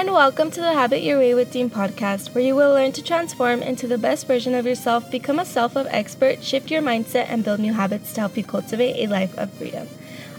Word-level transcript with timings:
and 0.00 0.12
welcome 0.12 0.50
to 0.50 0.62
the 0.62 0.72
Habit 0.72 1.02
Your 1.02 1.18
Way 1.18 1.34
with 1.34 1.52
Dean 1.52 1.68
podcast, 1.68 2.34
where 2.34 2.42
you 2.42 2.56
will 2.56 2.72
learn 2.72 2.90
to 2.92 3.02
transform 3.02 3.60
into 3.60 3.86
the 3.86 3.98
best 3.98 4.26
version 4.26 4.54
of 4.54 4.64
yourself, 4.64 5.10
become 5.10 5.38
a 5.38 5.44
self 5.44 5.76
love 5.76 5.86
expert, 5.90 6.42
shift 6.42 6.70
your 6.70 6.80
mindset, 6.80 7.26
and 7.28 7.44
build 7.44 7.60
new 7.60 7.74
habits 7.74 8.14
to 8.14 8.20
help 8.20 8.34
you 8.34 8.42
cultivate 8.42 8.96
a 8.96 9.10
life 9.10 9.36
of 9.36 9.52
freedom. 9.52 9.86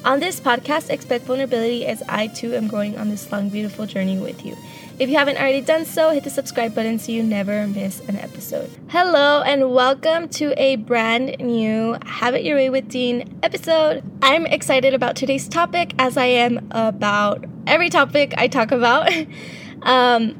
On 0.03 0.19
this 0.19 0.39
podcast, 0.39 0.89
expect 0.89 1.25
vulnerability 1.25 1.85
as 1.85 2.01
I 2.09 2.25
too 2.25 2.55
am 2.55 2.69
growing 2.69 2.97
on 2.97 3.09
this 3.09 3.31
long, 3.31 3.49
beautiful 3.49 3.85
journey 3.85 4.17
with 4.17 4.43
you. 4.43 4.57
If 4.99 5.09
you 5.09 5.17
haven't 5.17 5.37
already 5.37 5.61
done 5.61 5.85
so, 5.85 6.11
hit 6.11 6.23
the 6.23 6.29
subscribe 6.29 6.75
button 6.75 6.99
so 6.99 7.11
you 7.11 7.23
never 7.23 7.65
miss 7.65 8.01
an 8.01 8.17
episode. 8.17 8.69
Hello, 8.89 9.41
and 9.41 9.71
welcome 9.73 10.29
to 10.29 10.53
a 10.61 10.75
brand 10.75 11.37
new 11.39 11.97
Habit 12.05 12.43
Your 12.43 12.57
Way 12.57 12.69
with 12.69 12.87
Dean 12.87 13.39
episode. 13.41 14.03
I'm 14.21 14.45
excited 14.45 14.93
about 14.93 15.15
today's 15.15 15.47
topic 15.47 15.93
as 15.97 16.17
I 16.17 16.25
am 16.25 16.67
about 16.71 17.45
every 17.65 17.89
topic 17.89 18.35
I 18.37 18.47
talk 18.47 18.71
about. 18.71 19.11
um, 19.81 20.35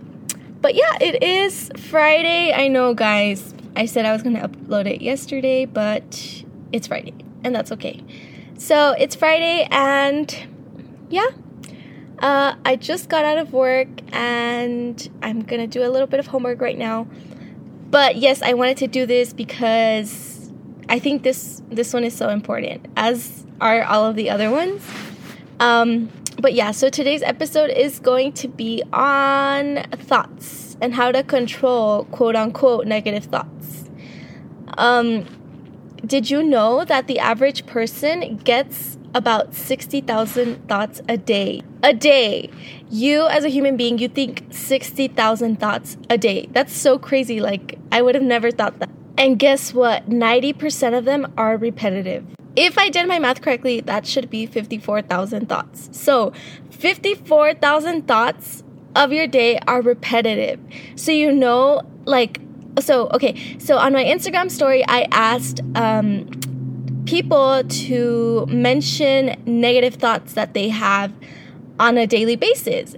but 0.62 0.76
yeah, 0.76 0.96
it 1.00 1.24
is 1.24 1.72
Friday. 1.78 2.54
I 2.54 2.68
know, 2.68 2.94
guys, 2.94 3.56
I 3.76 3.86
said 3.86 4.06
I 4.06 4.12
was 4.12 4.22
going 4.22 4.36
to 4.36 4.48
upload 4.48 4.86
it 4.86 5.02
yesterday, 5.02 5.66
but 5.66 6.44
it's 6.72 6.88
Friday, 6.88 7.16
and 7.44 7.56
that's 7.56 7.72
okay. 7.72 8.04
So 8.58 8.92
it's 8.92 9.16
Friday, 9.16 9.68
and 9.72 10.36
yeah, 11.10 11.30
uh, 12.22 12.56
I 12.64 12.76
just 12.76 13.10
got 13.10 13.26
out 13.26 13.38
of 13.38 13.52
work 13.52 13.90
and 14.14 15.10
I'm 15.22 15.42
gonna 15.42 15.68
do 15.68 15.84
a 15.84 15.90
little 15.90 16.08
bit 16.08 16.20
of 16.20 16.28
homework 16.28 16.62
right 16.62 16.78
now. 16.78 17.08
But 17.90 18.16
yes, 18.18 18.42
I 18.42 18.54
wanted 18.54 18.78
to 18.78 18.88
do 18.88 19.06
this 19.06 19.34
because 19.34 20.52
I 20.88 21.00
think 21.00 21.24
this 21.24 21.62
this 21.70 21.94
one 21.94 22.04
is 22.04 22.16
so 22.16 22.30
important, 22.30 22.86
as 22.96 23.46
are 23.60 23.84
all 23.84 24.06
of 24.06 24.16
the 24.16 24.30
other 24.30 24.50
ones. 24.50 24.84
Um, 25.60 26.10
but 26.40 26.54
yeah, 26.54 26.72
so 26.72 26.90
today's 26.90 27.22
episode 27.22 27.70
is 27.70 28.00
going 28.00 28.34
to 28.34 28.48
be 28.48 28.82
on 28.94 29.84
thoughts 29.92 30.78
and 30.82 30.94
how 30.94 31.12
to 31.12 31.24
control 31.24 32.06
quote 32.06 32.36
unquote 32.36 32.88
negative 32.88 33.26
thoughts. 33.26 33.90
Um, 34.78 35.26
did 36.06 36.30
you 36.30 36.42
know 36.42 36.84
that 36.86 37.08
the 37.08 37.20
average 37.20 37.66
person 37.66 38.38
gets 38.38 38.98
about 39.14 39.54
60,000 39.54 40.68
thoughts 40.68 41.02
a 41.08 41.18
day. 41.18 41.62
A 41.84 41.94
day. 41.94 42.50
You, 42.90 43.28
as 43.28 43.44
a 43.44 43.50
human 43.50 43.78
being, 43.78 43.98
you 43.98 44.08
think 44.08 44.46
60,000 44.52 45.60
thoughts 45.60 45.98
a 46.10 46.18
day. 46.18 46.48
That's 46.52 46.74
so 46.74 46.98
crazy. 46.98 47.40
Like, 47.40 47.78
I 47.92 48.02
would 48.02 48.16
have 48.16 48.24
never 48.24 48.52
thought 48.52 48.80
that. 48.80 48.90
And 49.18 49.38
guess 49.38 49.74
what? 49.74 50.10
90% 50.10 50.98
of 50.98 51.06
them 51.06 51.32
are 51.38 51.58
repetitive. 51.58 52.26
If 52.56 52.78
I 52.78 52.90
did 52.90 53.08
my 53.08 53.20
math 53.20 53.42
correctly, 53.42 53.80
that 53.82 54.06
should 54.06 54.30
be 54.30 54.46
54,000 54.46 55.48
thoughts. 55.48 55.90
So, 55.92 56.34
54,000 56.72 58.08
thoughts 58.08 58.64
of 58.96 59.14
your 59.14 59.28
day 59.28 59.60
are 59.68 59.82
repetitive. 59.82 60.60
So, 60.96 61.12
you 61.12 61.32
know, 61.32 61.82
like, 62.06 62.42
so, 62.80 63.10
okay, 63.10 63.58
so 63.58 63.78
on 63.78 63.94
my 63.94 64.04
Instagram 64.04 64.52
story, 64.52 64.84
I 64.88 65.08
asked, 65.12 65.62
um, 65.76 66.30
people 67.06 67.64
to 67.64 68.46
mention 68.48 69.42
negative 69.46 69.96
thoughts 69.96 70.34
that 70.34 70.54
they 70.54 70.70
have 70.70 71.14
on 71.80 71.98
a 71.98 72.06
daily 72.06 72.36
basis. 72.36 72.96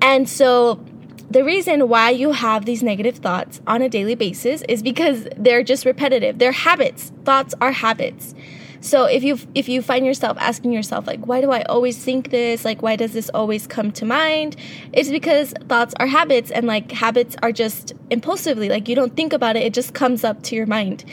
And 0.00 0.28
so 0.28 0.84
the 1.30 1.42
reason 1.42 1.88
why 1.88 2.10
you 2.10 2.32
have 2.32 2.64
these 2.64 2.82
negative 2.82 3.16
thoughts 3.16 3.60
on 3.66 3.82
a 3.82 3.88
daily 3.88 4.14
basis 4.14 4.62
is 4.68 4.82
because 4.82 5.26
they're 5.36 5.64
just 5.64 5.84
repetitive. 5.84 6.38
They're 6.38 6.52
habits. 6.52 7.12
Thoughts 7.24 7.54
are 7.60 7.72
habits. 7.72 8.34
So 8.80 9.06
if 9.06 9.24
you 9.24 9.38
if 9.54 9.68
you 9.68 9.82
find 9.82 10.06
yourself 10.06 10.36
asking 10.38 10.72
yourself 10.72 11.08
like 11.08 11.26
why 11.26 11.40
do 11.40 11.50
I 11.50 11.62
always 11.62 11.98
think 11.98 12.30
this? 12.30 12.64
Like 12.64 12.82
why 12.82 12.94
does 12.94 13.12
this 13.12 13.28
always 13.34 13.66
come 13.66 13.90
to 13.92 14.04
mind? 14.04 14.54
It's 14.92 15.08
because 15.08 15.52
thoughts 15.68 15.94
are 15.98 16.06
habits 16.06 16.52
and 16.52 16.66
like 16.66 16.92
habits 16.92 17.34
are 17.42 17.50
just 17.50 17.94
impulsively 18.10 18.68
like 18.68 18.88
you 18.88 18.94
don't 18.94 19.16
think 19.16 19.32
about 19.32 19.56
it, 19.56 19.64
it 19.64 19.74
just 19.74 19.94
comes 19.94 20.22
up 20.22 20.42
to 20.44 20.54
your 20.54 20.66
mind. 20.66 21.04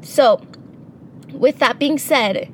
So 0.00 0.40
with 1.32 1.58
that 1.58 1.78
being 1.78 1.98
said, 1.98 2.52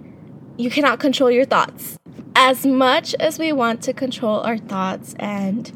you 0.56 0.70
cannot 0.70 1.00
control 1.00 1.30
your 1.30 1.44
thoughts. 1.44 1.98
As 2.34 2.66
much 2.66 3.14
as 3.14 3.38
we 3.38 3.52
want 3.52 3.82
to 3.82 3.92
control 3.92 4.40
our 4.40 4.58
thoughts 4.58 5.14
and 5.18 5.72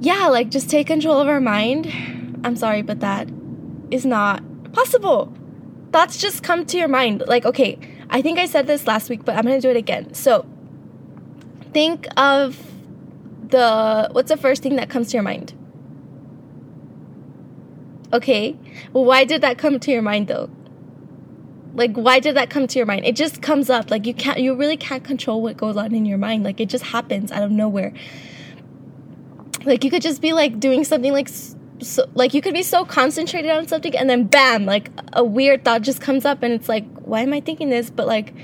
yeah, 0.00 0.28
like 0.28 0.50
just 0.50 0.70
take 0.70 0.86
control 0.86 1.18
of 1.20 1.28
our 1.28 1.40
mind, 1.40 2.40
I'm 2.44 2.56
sorry, 2.56 2.82
but 2.82 3.00
that 3.00 3.28
is 3.90 4.06
not 4.06 4.42
possible. 4.72 5.32
Thoughts 5.92 6.18
just 6.18 6.42
come 6.42 6.66
to 6.66 6.76
your 6.76 6.88
mind. 6.88 7.24
Like, 7.26 7.44
okay, 7.44 7.78
I 8.10 8.22
think 8.22 8.38
I 8.38 8.46
said 8.46 8.66
this 8.66 8.86
last 8.86 9.10
week, 9.10 9.24
but 9.24 9.36
I'm 9.36 9.42
gonna 9.42 9.60
do 9.60 9.70
it 9.70 9.76
again. 9.76 10.14
So, 10.14 10.46
think 11.72 12.06
of 12.16 12.62
the 13.48 14.08
what's 14.12 14.28
the 14.28 14.36
first 14.36 14.62
thing 14.62 14.76
that 14.76 14.88
comes 14.88 15.08
to 15.10 15.16
your 15.16 15.22
mind? 15.22 15.54
Okay, 18.12 18.56
well, 18.92 19.04
why 19.04 19.24
did 19.24 19.42
that 19.42 19.58
come 19.58 19.78
to 19.80 19.90
your 19.90 20.02
mind 20.02 20.28
though? 20.28 20.48
Like, 21.78 21.96
why 21.96 22.18
did 22.18 22.34
that 22.34 22.50
come 22.50 22.66
to 22.66 22.78
your 22.78 22.86
mind? 22.86 23.06
It 23.06 23.14
just 23.14 23.40
comes 23.40 23.70
up. 23.70 23.90
Like, 23.90 24.04
you 24.04 24.12
can't, 24.12 24.40
you 24.40 24.54
really 24.54 24.76
can't 24.76 25.04
control 25.04 25.40
what 25.40 25.56
goes 25.56 25.76
on 25.76 25.94
in 25.94 26.04
your 26.04 26.18
mind. 26.18 26.42
Like, 26.42 26.60
it 26.60 26.68
just 26.68 26.84
happens 26.84 27.30
out 27.30 27.44
of 27.44 27.52
nowhere. 27.52 27.92
Like, 29.64 29.84
you 29.84 29.90
could 29.90 30.02
just 30.02 30.20
be 30.20 30.32
like 30.32 30.58
doing 30.58 30.82
something 30.82 31.12
like, 31.12 31.28
so, 31.28 32.10
like, 32.14 32.34
you 32.34 32.42
could 32.42 32.54
be 32.54 32.64
so 32.64 32.84
concentrated 32.84 33.52
on 33.52 33.68
something 33.68 33.96
and 33.96 34.10
then 34.10 34.24
bam, 34.24 34.66
like 34.66 34.90
a 35.12 35.22
weird 35.22 35.64
thought 35.64 35.82
just 35.82 36.00
comes 36.00 36.24
up 36.24 36.42
and 36.42 36.52
it's 36.52 36.68
like, 36.68 36.84
why 36.98 37.20
am 37.20 37.32
I 37.32 37.40
thinking 37.40 37.70
this? 37.70 37.90
But 37.90 38.08
like, 38.08 38.34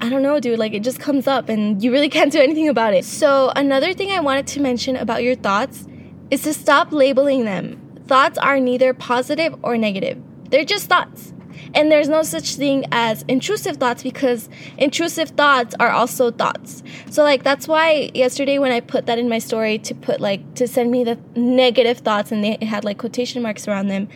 I 0.00 0.08
don't 0.08 0.22
know, 0.22 0.40
dude. 0.40 0.58
Like, 0.58 0.74
it 0.74 0.82
just 0.82 0.98
comes 0.98 1.28
up 1.28 1.48
and 1.48 1.80
you 1.80 1.92
really 1.92 2.08
can't 2.16 2.32
do 2.32 2.40
anything 2.40 2.68
about 2.68 2.92
it. 2.92 3.04
So, 3.04 3.52
another 3.54 3.94
thing 3.94 4.10
I 4.10 4.18
wanted 4.18 4.48
to 4.48 4.60
mention 4.60 4.96
about 4.96 5.22
your 5.22 5.36
thoughts 5.36 5.86
is 6.32 6.42
to 6.42 6.52
stop 6.52 6.92
labeling 6.92 7.44
them. 7.44 7.80
Thoughts 8.08 8.36
are 8.38 8.58
neither 8.58 8.92
positive 8.92 9.54
or 9.62 9.78
negative, 9.78 10.20
they're 10.50 10.64
just 10.64 10.88
thoughts. 10.88 11.33
And 11.74 11.90
there's 11.90 12.08
no 12.08 12.22
such 12.22 12.54
thing 12.54 12.84
as 12.92 13.24
intrusive 13.26 13.78
thoughts 13.78 14.02
because 14.02 14.48
intrusive 14.78 15.30
thoughts 15.30 15.74
are 15.80 15.90
also 15.90 16.30
thoughts. 16.30 16.84
So 17.10 17.24
like 17.24 17.42
that's 17.42 17.66
why 17.66 18.10
yesterday 18.14 18.58
when 18.58 18.70
I 18.70 18.80
put 18.80 19.06
that 19.06 19.18
in 19.18 19.28
my 19.28 19.38
story 19.38 19.78
to 19.78 19.94
put 19.94 20.20
like 20.20 20.54
to 20.54 20.68
send 20.68 20.92
me 20.92 21.02
the 21.02 21.18
negative 21.34 21.98
thoughts 21.98 22.30
and 22.30 22.44
they 22.44 22.64
had 22.64 22.84
like 22.84 22.98
quotation 22.98 23.42
marks 23.42 23.66
around 23.66 23.88
them 23.88 24.08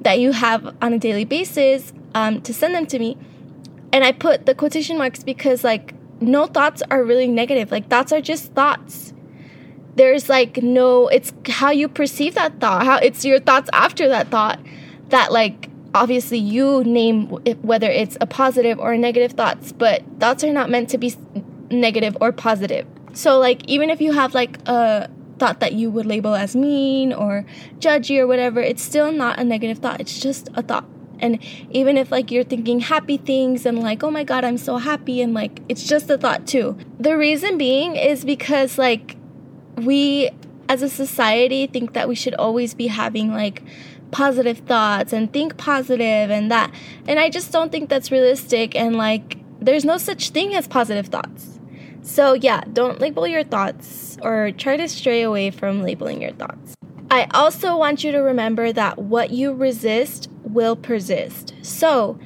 that 0.00 0.18
you 0.18 0.32
have 0.32 0.74
on 0.80 0.92
a 0.94 0.98
daily 0.98 1.24
basis 1.24 1.92
um, 2.14 2.40
to 2.42 2.54
send 2.54 2.74
them 2.74 2.86
to 2.86 2.98
me. 2.98 3.18
And 3.92 4.02
I 4.02 4.12
put 4.12 4.46
the 4.46 4.54
quotation 4.54 4.96
marks 4.96 5.22
because 5.22 5.62
like 5.64 5.94
no 6.20 6.46
thoughts 6.46 6.82
are 6.90 7.04
really 7.04 7.28
negative. 7.28 7.70
Like 7.70 7.88
thoughts 7.88 8.12
are 8.12 8.22
just 8.22 8.52
thoughts 8.54 9.12
there's 9.96 10.28
like 10.28 10.62
no 10.62 11.08
it's 11.08 11.32
how 11.48 11.70
you 11.70 11.88
perceive 11.88 12.36
that 12.36 12.60
thought 12.60 12.84
how 12.84 12.98
it's 12.98 13.24
your 13.24 13.40
thoughts 13.40 13.68
after 13.72 14.08
that 14.08 14.28
thought 14.28 14.60
that 15.08 15.32
like 15.32 15.67
obviously 15.98 16.38
you 16.38 16.84
name 16.84 17.28
whether 17.62 17.90
it's 17.90 18.16
a 18.20 18.26
positive 18.26 18.78
or 18.78 18.92
a 18.92 18.98
negative 18.98 19.32
thoughts, 19.32 19.72
but 19.72 20.02
thoughts 20.20 20.44
are 20.44 20.52
not 20.52 20.70
meant 20.70 20.88
to 20.90 20.98
be 20.98 21.14
negative 21.70 22.16
or 22.20 22.32
positive. 22.32 22.86
So 23.12 23.38
like 23.38 23.66
even 23.66 23.90
if 23.90 24.00
you 24.00 24.12
have 24.12 24.34
like 24.34 24.58
a 24.66 25.10
thought 25.38 25.60
that 25.60 25.72
you 25.72 25.90
would 25.90 26.06
label 26.06 26.34
as 26.34 26.56
mean 26.56 27.12
or 27.12 27.44
judgy 27.78 28.18
or 28.18 28.26
whatever, 28.26 28.60
it's 28.60 28.82
still 28.82 29.12
not 29.12 29.38
a 29.38 29.44
negative 29.44 29.78
thought. 29.78 30.00
It's 30.00 30.18
just 30.20 30.48
a 30.54 30.62
thought. 30.62 30.84
And 31.20 31.42
even 31.70 31.96
if 31.96 32.12
like 32.12 32.30
you're 32.30 32.44
thinking 32.44 32.80
happy 32.80 33.16
things 33.16 33.66
and 33.66 33.80
like, 33.80 34.04
oh 34.04 34.10
my 34.10 34.24
god, 34.24 34.44
I'm 34.44 34.58
so 34.58 34.76
happy 34.76 35.20
and 35.20 35.34
like 35.34 35.60
it's 35.68 35.84
just 35.84 36.08
a 36.10 36.18
thought 36.18 36.46
too. 36.46 36.78
The 36.98 37.16
reason 37.16 37.58
being 37.58 37.96
is 37.96 38.24
because 38.24 38.78
like 38.78 39.16
we 39.76 40.30
as 40.68 40.82
a 40.82 40.88
society 40.88 41.66
think 41.66 41.94
that 41.94 42.08
we 42.08 42.14
should 42.14 42.34
always 42.34 42.74
be 42.74 42.88
having 42.88 43.32
like 43.32 43.62
positive 44.10 44.58
thoughts 44.58 45.12
and 45.12 45.32
think 45.32 45.56
positive 45.56 46.30
and 46.30 46.50
that. 46.50 46.72
And 47.06 47.18
I 47.18 47.30
just 47.30 47.52
don't 47.52 47.70
think 47.70 47.88
that's 47.88 48.10
realistic 48.10 48.74
and 48.74 48.96
like 48.96 49.38
there's 49.60 49.84
no 49.84 49.98
such 49.98 50.30
thing 50.30 50.54
as 50.54 50.66
positive 50.66 51.06
thoughts. 51.06 51.58
So 52.02 52.32
yeah, 52.32 52.62
don't 52.72 53.00
label 53.00 53.26
your 53.26 53.44
thoughts 53.44 54.16
or 54.22 54.52
try 54.52 54.76
to 54.76 54.88
stray 54.88 55.22
away 55.22 55.50
from 55.50 55.82
labeling 55.82 56.22
your 56.22 56.32
thoughts. 56.32 56.74
I 57.10 57.26
also 57.32 57.76
want 57.76 58.04
you 58.04 58.12
to 58.12 58.18
remember 58.18 58.72
that 58.72 58.98
what 58.98 59.30
you 59.30 59.54
resist 59.54 60.28
will 60.42 60.76
persist. 60.76 61.54
So, 61.62 62.18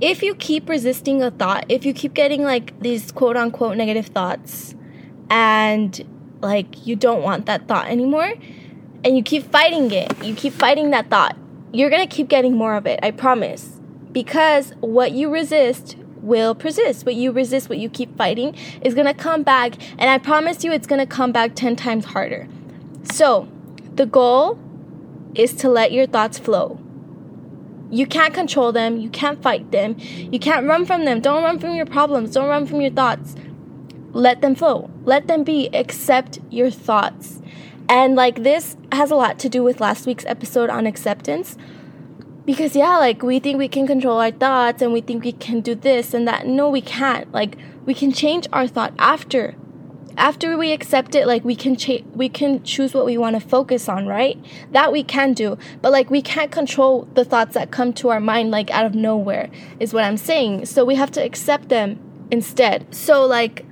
if 0.00 0.22
you 0.22 0.34
keep 0.34 0.68
resisting 0.68 1.22
a 1.22 1.30
thought, 1.30 1.66
if 1.68 1.86
you 1.86 1.94
keep 1.94 2.14
getting 2.14 2.42
like 2.42 2.78
these 2.80 3.12
quote 3.12 3.36
unquote 3.36 3.76
negative 3.76 4.06
thoughts 4.06 4.74
and 5.30 6.04
like 6.40 6.84
you 6.86 6.96
don't 6.96 7.22
want 7.22 7.46
that 7.46 7.68
thought 7.68 7.86
anymore, 7.86 8.34
and 9.04 9.16
you 9.16 9.22
keep 9.22 9.50
fighting 9.52 9.90
it, 9.90 10.24
you 10.24 10.34
keep 10.34 10.54
fighting 10.54 10.90
that 10.90 11.10
thought, 11.10 11.36
you're 11.72 11.90
gonna 11.90 12.06
keep 12.06 12.28
getting 12.28 12.56
more 12.56 12.74
of 12.74 12.86
it, 12.86 12.98
I 13.02 13.10
promise. 13.10 13.78
Because 14.12 14.72
what 14.80 15.12
you 15.12 15.30
resist 15.30 15.96
will 16.24 16.54
persist. 16.54 17.04
What 17.04 17.14
you 17.14 17.30
resist, 17.32 17.68
what 17.68 17.78
you 17.78 17.90
keep 17.90 18.16
fighting, 18.16 18.56
is 18.80 18.94
gonna 18.94 19.14
come 19.14 19.42
back, 19.42 19.74
and 19.98 20.08
I 20.08 20.18
promise 20.18 20.64
you 20.64 20.72
it's 20.72 20.86
gonna 20.86 21.06
come 21.06 21.32
back 21.32 21.54
10 21.54 21.76
times 21.76 22.06
harder. 22.06 22.48
So, 23.12 23.46
the 23.94 24.06
goal 24.06 24.58
is 25.34 25.52
to 25.56 25.68
let 25.68 25.92
your 25.92 26.06
thoughts 26.06 26.38
flow. 26.38 26.80
You 27.90 28.06
can't 28.06 28.32
control 28.32 28.72
them, 28.72 28.96
you 28.96 29.10
can't 29.10 29.42
fight 29.42 29.70
them, 29.70 29.96
you 29.98 30.38
can't 30.38 30.66
run 30.66 30.86
from 30.86 31.04
them. 31.04 31.20
Don't 31.20 31.42
run 31.42 31.58
from 31.58 31.74
your 31.74 31.86
problems, 31.86 32.30
don't 32.30 32.48
run 32.48 32.66
from 32.66 32.80
your 32.80 32.90
thoughts. 32.90 33.34
Let 34.12 34.40
them 34.40 34.54
flow, 34.54 34.90
let 35.04 35.26
them 35.26 35.44
be, 35.44 35.68
accept 35.74 36.38
your 36.50 36.70
thoughts 36.70 37.42
And 37.88 38.14
like 38.16 38.42
this 38.42 38.76
has 38.92 39.10
a 39.10 39.16
lot 39.16 39.38
to 39.40 39.48
do 39.48 39.62
with 39.62 39.80
last 39.80 40.06
week's 40.06 40.24
episode 40.26 40.70
on 40.70 40.86
acceptance. 40.86 41.56
Because 42.44 42.76
yeah, 42.76 42.98
like 42.98 43.22
we 43.22 43.38
think 43.38 43.58
we 43.58 43.68
can 43.68 43.86
control 43.86 44.18
our 44.20 44.30
thoughts 44.30 44.82
and 44.82 44.92
we 44.92 45.00
think 45.00 45.24
we 45.24 45.32
can 45.32 45.60
do 45.60 45.74
this 45.74 46.12
and 46.12 46.28
that. 46.28 46.46
No, 46.46 46.68
we 46.68 46.80
can't. 46.80 47.30
Like 47.32 47.56
we 47.86 47.94
can 47.94 48.12
change 48.12 48.46
our 48.52 48.66
thought 48.66 48.92
after 48.98 49.54
after 50.16 50.56
we 50.56 50.72
accept 50.72 51.14
it 51.14 51.26
like 51.26 51.44
we 51.44 51.56
can 51.56 51.76
cha- 51.76 52.04
we 52.14 52.28
can 52.28 52.62
choose 52.62 52.94
what 52.94 53.04
we 53.04 53.18
want 53.18 53.34
to 53.34 53.48
focus 53.48 53.88
on 53.88 54.06
right 54.06 54.38
that 54.70 54.92
we 54.92 55.02
can 55.02 55.32
do 55.32 55.58
but 55.82 55.90
like 55.90 56.10
we 56.10 56.22
can't 56.22 56.52
control 56.52 57.08
the 57.14 57.24
thoughts 57.24 57.54
that 57.54 57.70
come 57.70 57.92
to 57.92 58.08
our 58.10 58.20
mind 58.20 58.50
like 58.50 58.70
out 58.70 58.86
of 58.86 58.94
nowhere 58.94 59.50
is 59.80 59.92
what 59.92 60.04
i'm 60.04 60.16
saying 60.16 60.64
so 60.64 60.84
we 60.84 60.94
have 60.94 61.10
to 61.10 61.20
accept 61.20 61.68
them 61.68 61.98
instead 62.30 62.86
so 62.94 63.26
like 63.26 63.64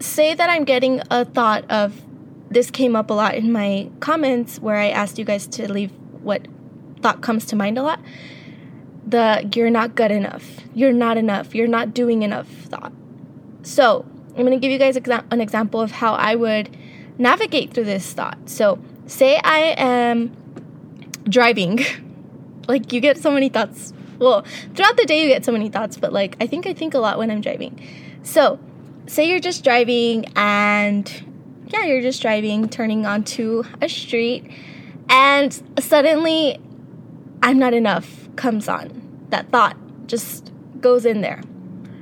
say 0.00 0.34
that 0.34 0.50
i'm 0.50 0.64
getting 0.64 1.00
a 1.10 1.24
thought 1.24 1.64
of 1.70 2.02
this 2.50 2.70
came 2.70 2.96
up 2.96 3.10
a 3.10 3.14
lot 3.14 3.34
in 3.34 3.50
my 3.52 3.88
comments 4.00 4.58
where 4.58 4.76
i 4.76 4.88
asked 4.88 5.18
you 5.18 5.24
guys 5.24 5.46
to 5.46 5.70
leave 5.70 5.90
what 6.22 6.46
thought 7.00 7.20
comes 7.20 7.44
to 7.44 7.56
mind 7.56 7.78
a 7.78 7.82
lot 7.82 8.00
the 9.06 9.48
you're 9.54 9.70
not 9.70 9.94
good 9.94 10.10
enough 10.10 10.60
you're 10.74 10.92
not 10.92 11.16
enough 11.16 11.54
you're 11.54 11.66
not 11.66 11.94
doing 11.94 12.22
enough 12.22 12.46
thought 12.46 12.92
so 13.62 14.04
I'm 14.36 14.46
going 14.46 14.58
to 14.58 14.60
give 14.60 14.72
you 14.72 14.78
guys 14.78 14.96
exa- 14.96 15.24
an 15.30 15.40
example 15.40 15.80
of 15.80 15.90
how 15.90 16.14
I 16.14 16.34
would 16.34 16.76
navigate 17.18 17.74
through 17.74 17.84
this 17.84 18.12
thought. 18.12 18.38
So, 18.46 18.78
say 19.06 19.38
I 19.42 19.74
am 19.76 20.34
driving. 21.24 21.80
like, 22.68 22.92
you 22.92 23.00
get 23.00 23.18
so 23.18 23.30
many 23.30 23.48
thoughts. 23.48 23.92
Well, 24.18 24.44
throughout 24.74 24.96
the 24.96 25.04
day, 25.04 25.22
you 25.22 25.28
get 25.28 25.44
so 25.44 25.52
many 25.52 25.68
thoughts, 25.68 25.96
but 25.96 26.12
like, 26.12 26.36
I 26.40 26.46
think 26.46 26.66
I 26.66 26.74
think 26.74 26.94
a 26.94 26.98
lot 26.98 27.18
when 27.18 27.30
I'm 27.30 27.40
driving. 27.40 27.86
So, 28.22 28.58
say 29.06 29.28
you're 29.28 29.40
just 29.40 29.64
driving 29.64 30.26
and 30.36 31.29
yeah, 31.72 31.84
you're 31.84 32.02
just 32.02 32.20
driving, 32.22 32.68
turning 32.68 33.06
onto 33.06 33.64
a 33.80 33.88
street, 33.88 34.50
and 35.08 35.52
suddenly, 35.78 36.58
I'm 37.42 37.58
not 37.58 37.74
enough 37.74 38.28
comes 38.36 38.68
on. 38.68 39.26
That 39.30 39.50
thought 39.50 39.76
just 40.06 40.50
goes 40.80 41.04
in 41.04 41.20
there. 41.20 41.42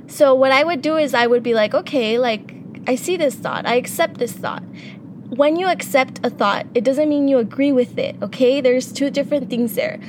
So 0.07 0.33
what 0.33 0.51
I 0.51 0.63
would 0.63 0.81
do 0.81 0.97
is 0.97 1.13
I 1.13 1.27
would 1.27 1.43
be 1.43 1.53
like, 1.53 1.73
okay, 1.73 2.17
like 2.17 2.55
I 2.87 2.95
see 2.95 3.17
this 3.17 3.35
thought. 3.35 3.65
I 3.65 3.75
accept 3.75 4.17
this 4.17 4.33
thought. 4.33 4.63
When 5.29 5.57
you 5.57 5.67
accept 5.67 6.19
a 6.23 6.29
thought, 6.29 6.65
it 6.73 6.83
doesn't 6.83 7.07
mean 7.07 7.27
you 7.27 7.37
agree 7.37 7.71
with 7.71 7.99
it, 7.99 8.15
okay? 8.21 8.61
There's 8.61 8.91
two 8.91 9.11
different 9.11 9.49
things 9.49 9.75
there. 9.75 9.99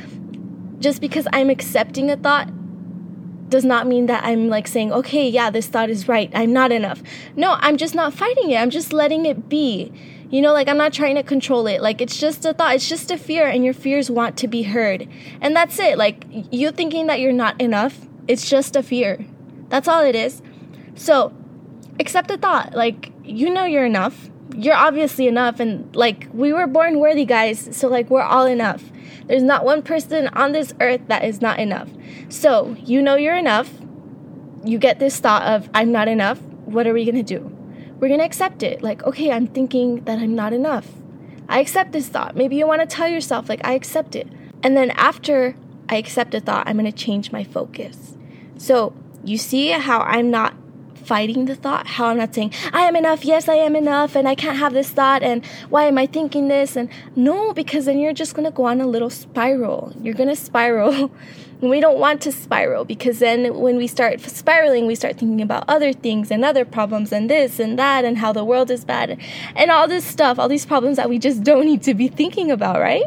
Just 0.78 1.02
because 1.02 1.28
I'm 1.32 1.50
accepting 1.50 2.10
a 2.10 2.16
thought 2.16 2.48
does 3.50 3.64
not 3.64 3.86
mean 3.86 4.06
that 4.06 4.24
I'm 4.24 4.48
like 4.48 4.66
saying, 4.66 4.92
okay, 4.92 5.28
yeah, 5.28 5.50
this 5.50 5.66
thought 5.66 5.90
is 5.90 6.08
right. 6.08 6.30
I'm 6.34 6.52
not 6.52 6.72
enough. 6.72 7.02
No, 7.36 7.56
I'm 7.60 7.76
just 7.76 7.94
not 7.94 8.14
fighting 8.14 8.50
it. 8.50 8.56
I'm 8.56 8.70
just 8.70 8.92
letting 8.92 9.26
it 9.26 9.48
be. 9.48 9.92
You 10.30 10.40
know, 10.40 10.52
like 10.52 10.68
I'm 10.68 10.78
not 10.78 10.92
trying 10.92 11.16
to 11.16 11.24
control 11.24 11.66
it. 11.66 11.82
Like 11.82 12.00
it's 12.00 12.16
just 12.16 12.44
a 12.44 12.54
thought, 12.54 12.76
it's 12.76 12.88
just 12.88 13.10
a 13.10 13.18
fear, 13.18 13.46
and 13.48 13.64
your 13.64 13.74
fears 13.74 14.10
want 14.10 14.36
to 14.38 14.48
be 14.48 14.62
heard. 14.62 15.08
And 15.40 15.56
that's 15.56 15.78
it. 15.78 15.98
Like 15.98 16.24
you 16.30 16.70
thinking 16.70 17.08
that 17.08 17.18
you're 17.18 17.32
not 17.32 17.60
enough, 17.60 18.06
it's 18.28 18.48
just 18.48 18.76
a 18.76 18.82
fear. 18.82 19.24
That's 19.68 19.88
all 19.88 20.02
it 20.04 20.14
is. 20.14 20.40
So, 20.94 21.32
accept 21.98 22.28
the 22.28 22.36
thought. 22.36 22.74
Like, 22.74 23.12
you 23.24 23.50
know 23.50 23.64
you're 23.64 23.86
enough. 23.86 24.30
You're 24.54 24.74
obviously 24.74 25.26
enough. 25.26 25.60
And, 25.60 25.94
like, 25.94 26.28
we 26.32 26.52
were 26.52 26.66
born 26.66 26.98
worthy, 26.98 27.24
guys. 27.24 27.76
So, 27.76 27.88
like, 27.88 28.10
we're 28.10 28.22
all 28.22 28.46
enough. 28.46 28.82
There's 29.26 29.42
not 29.42 29.64
one 29.64 29.82
person 29.82 30.28
on 30.28 30.52
this 30.52 30.74
earth 30.80 31.02
that 31.08 31.24
is 31.24 31.40
not 31.40 31.58
enough. 31.58 31.88
So, 32.28 32.76
you 32.84 33.00
know 33.00 33.16
you're 33.16 33.36
enough. 33.36 33.70
You 34.64 34.78
get 34.78 34.98
this 34.98 35.18
thought 35.20 35.42
of, 35.42 35.70
I'm 35.72 35.92
not 35.92 36.08
enough. 36.08 36.40
What 36.64 36.86
are 36.86 36.92
we 36.92 37.04
going 37.04 37.22
to 37.22 37.22
do? 37.22 37.56
We're 37.98 38.08
going 38.08 38.20
to 38.20 38.26
accept 38.26 38.62
it. 38.62 38.82
Like, 38.82 39.02
okay, 39.04 39.30
I'm 39.30 39.46
thinking 39.46 40.04
that 40.04 40.18
I'm 40.18 40.34
not 40.34 40.52
enough. 40.52 40.88
I 41.48 41.60
accept 41.60 41.92
this 41.92 42.08
thought. 42.08 42.36
Maybe 42.36 42.56
you 42.56 42.66
want 42.66 42.80
to 42.80 42.86
tell 42.86 43.08
yourself, 43.08 43.48
like, 43.48 43.60
I 43.64 43.74
accept 43.74 44.14
it. 44.16 44.28
And 44.62 44.76
then 44.76 44.90
after 44.92 45.56
I 45.88 45.96
accept 45.96 46.34
a 46.34 46.40
thought, 46.40 46.66
I'm 46.66 46.78
going 46.78 46.90
to 46.90 46.96
change 46.96 47.32
my 47.32 47.44
focus. 47.44 48.16
So, 48.56 48.94
you 49.24 49.36
see 49.36 49.70
how 49.70 50.00
I'm 50.00 50.30
not 50.30 50.54
fighting 51.10 51.46
the 51.46 51.56
thought, 51.56 51.88
how 51.88 52.06
I'm 52.06 52.18
not 52.18 52.32
saying, 52.32 52.52
I 52.72 52.82
am 52.82 52.94
enough, 52.94 53.24
yes, 53.24 53.48
I 53.48 53.56
am 53.56 53.74
enough, 53.74 54.14
and 54.14 54.28
I 54.28 54.36
can't 54.36 54.56
have 54.56 54.72
this 54.72 54.90
thought, 54.90 55.24
and 55.24 55.44
why 55.68 55.86
am 55.86 55.98
I 55.98 56.06
thinking 56.06 56.46
this? 56.46 56.76
And 56.76 56.88
no, 57.16 57.52
because 57.52 57.86
then 57.86 57.98
you're 57.98 58.12
just 58.12 58.36
gonna 58.36 58.52
go 58.52 58.64
on 58.66 58.80
a 58.80 58.86
little 58.86 59.10
spiral. 59.10 59.92
You're 60.00 60.14
gonna 60.14 60.36
spiral. 60.36 61.10
we 61.60 61.80
don't 61.80 61.98
want 61.98 62.22
to 62.22 62.30
spiral 62.30 62.84
because 62.84 63.18
then 63.18 63.58
when 63.58 63.76
we 63.76 63.88
start 63.88 64.20
spiraling, 64.20 64.86
we 64.86 64.94
start 64.94 65.18
thinking 65.18 65.42
about 65.42 65.64
other 65.66 65.92
things 65.92 66.30
and 66.30 66.44
other 66.44 66.64
problems 66.64 67.10
and 67.12 67.28
this 67.28 67.58
and 67.58 67.76
that 67.76 68.04
and 68.04 68.16
how 68.18 68.32
the 68.32 68.44
world 68.44 68.70
is 68.70 68.84
bad 68.84 69.20
and 69.56 69.70
all 69.72 69.88
this 69.88 70.04
stuff, 70.04 70.38
all 70.38 70.48
these 70.48 70.64
problems 70.64 70.96
that 70.96 71.10
we 71.10 71.18
just 71.18 71.42
don't 71.50 71.64
need 71.64 71.82
to 71.82 71.92
be 71.92 72.06
thinking 72.06 72.52
about, 72.52 72.78
right? 72.78 73.04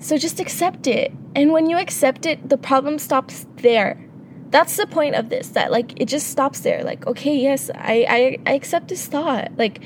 So 0.00 0.18
just 0.18 0.40
accept 0.40 0.88
it. 0.88 1.12
And 1.36 1.52
when 1.52 1.70
you 1.70 1.78
accept 1.78 2.26
it, 2.26 2.48
the 2.48 2.58
problem 2.58 2.98
stops 2.98 3.46
there 3.58 4.05
that's 4.50 4.76
the 4.76 4.86
point 4.86 5.14
of 5.14 5.28
this 5.28 5.48
that 5.50 5.70
like 5.70 6.00
it 6.00 6.06
just 6.06 6.28
stops 6.28 6.60
there. 6.60 6.84
Like 6.84 7.06
okay 7.06 7.36
yes 7.36 7.70
I, 7.74 8.06
I 8.08 8.50
i 8.50 8.54
accept 8.54 8.88
this 8.88 9.06
thought. 9.06 9.52
Like 9.56 9.80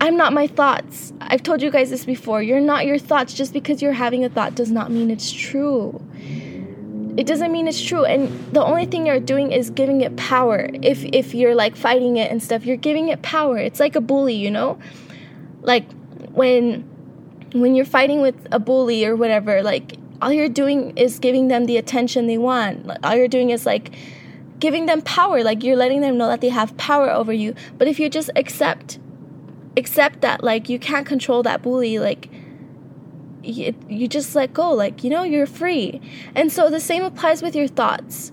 i'm 0.00 0.16
not 0.16 0.32
my 0.32 0.46
thoughts. 0.46 1.12
I've 1.20 1.42
told 1.42 1.62
you 1.62 1.70
guys 1.70 1.90
this 1.90 2.04
before. 2.04 2.42
You're 2.42 2.60
not 2.60 2.86
your 2.86 2.98
thoughts. 2.98 3.34
Just 3.34 3.52
because 3.52 3.82
you're 3.82 3.92
having 3.92 4.24
a 4.24 4.28
thought 4.28 4.54
does 4.54 4.70
not 4.70 4.90
mean 4.90 5.10
it's 5.10 5.30
true. 5.30 6.00
It 7.16 7.26
doesn't 7.26 7.52
mean 7.52 7.68
it's 7.68 7.80
true. 7.80 8.04
And 8.04 8.52
the 8.52 8.62
only 8.62 8.86
thing 8.86 9.06
you're 9.06 9.20
doing 9.20 9.52
is 9.52 9.70
giving 9.70 10.00
it 10.00 10.16
power. 10.16 10.68
If 10.82 11.04
if 11.04 11.34
you're 11.34 11.54
like 11.54 11.76
fighting 11.76 12.16
it 12.16 12.30
and 12.30 12.42
stuff 12.42 12.64
you're 12.64 12.76
giving 12.76 13.08
it 13.08 13.22
power. 13.22 13.58
It's 13.58 13.80
like 13.80 13.96
a 13.96 14.00
bully 14.00 14.34
you 14.34 14.50
know? 14.50 14.78
Like 15.62 15.90
when 16.32 16.82
when 17.52 17.74
you're 17.74 17.84
fighting 17.84 18.20
with 18.20 18.34
a 18.50 18.58
bully 18.58 19.06
or 19.06 19.14
whatever 19.14 19.62
like 19.62 19.96
all 20.24 20.32
you're 20.32 20.48
doing 20.48 20.96
is 20.96 21.18
giving 21.18 21.48
them 21.48 21.66
the 21.66 21.76
attention 21.76 22.26
they 22.26 22.38
want. 22.38 22.90
All 23.04 23.14
you're 23.14 23.28
doing 23.28 23.50
is 23.50 23.66
like 23.66 23.94
giving 24.58 24.86
them 24.86 25.02
power. 25.02 25.44
Like 25.44 25.62
you're 25.62 25.76
letting 25.76 26.00
them 26.00 26.16
know 26.16 26.28
that 26.28 26.40
they 26.40 26.48
have 26.48 26.74
power 26.78 27.10
over 27.10 27.30
you. 27.30 27.54
But 27.76 27.88
if 27.88 28.00
you 28.00 28.08
just 28.08 28.30
accept 28.34 28.98
accept 29.76 30.22
that 30.22 30.42
like 30.42 30.70
you 30.70 30.78
can't 30.78 31.06
control 31.06 31.42
that 31.42 31.60
bully, 31.60 31.98
like 31.98 32.30
you, 33.42 33.74
you 33.86 34.08
just 34.08 34.34
let 34.34 34.54
go. 34.54 34.72
Like, 34.72 35.04
you 35.04 35.10
know, 35.10 35.24
you're 35.24 35.46
free. 35.46 36.00
And 36.34 36.50
so 36.50 36.70
the 36.70 36.80
same 36.80 37.04
applies 37.04 37.42
with 37.42 37.54
your 37.54 37.68
thoughts. 37.68 38.32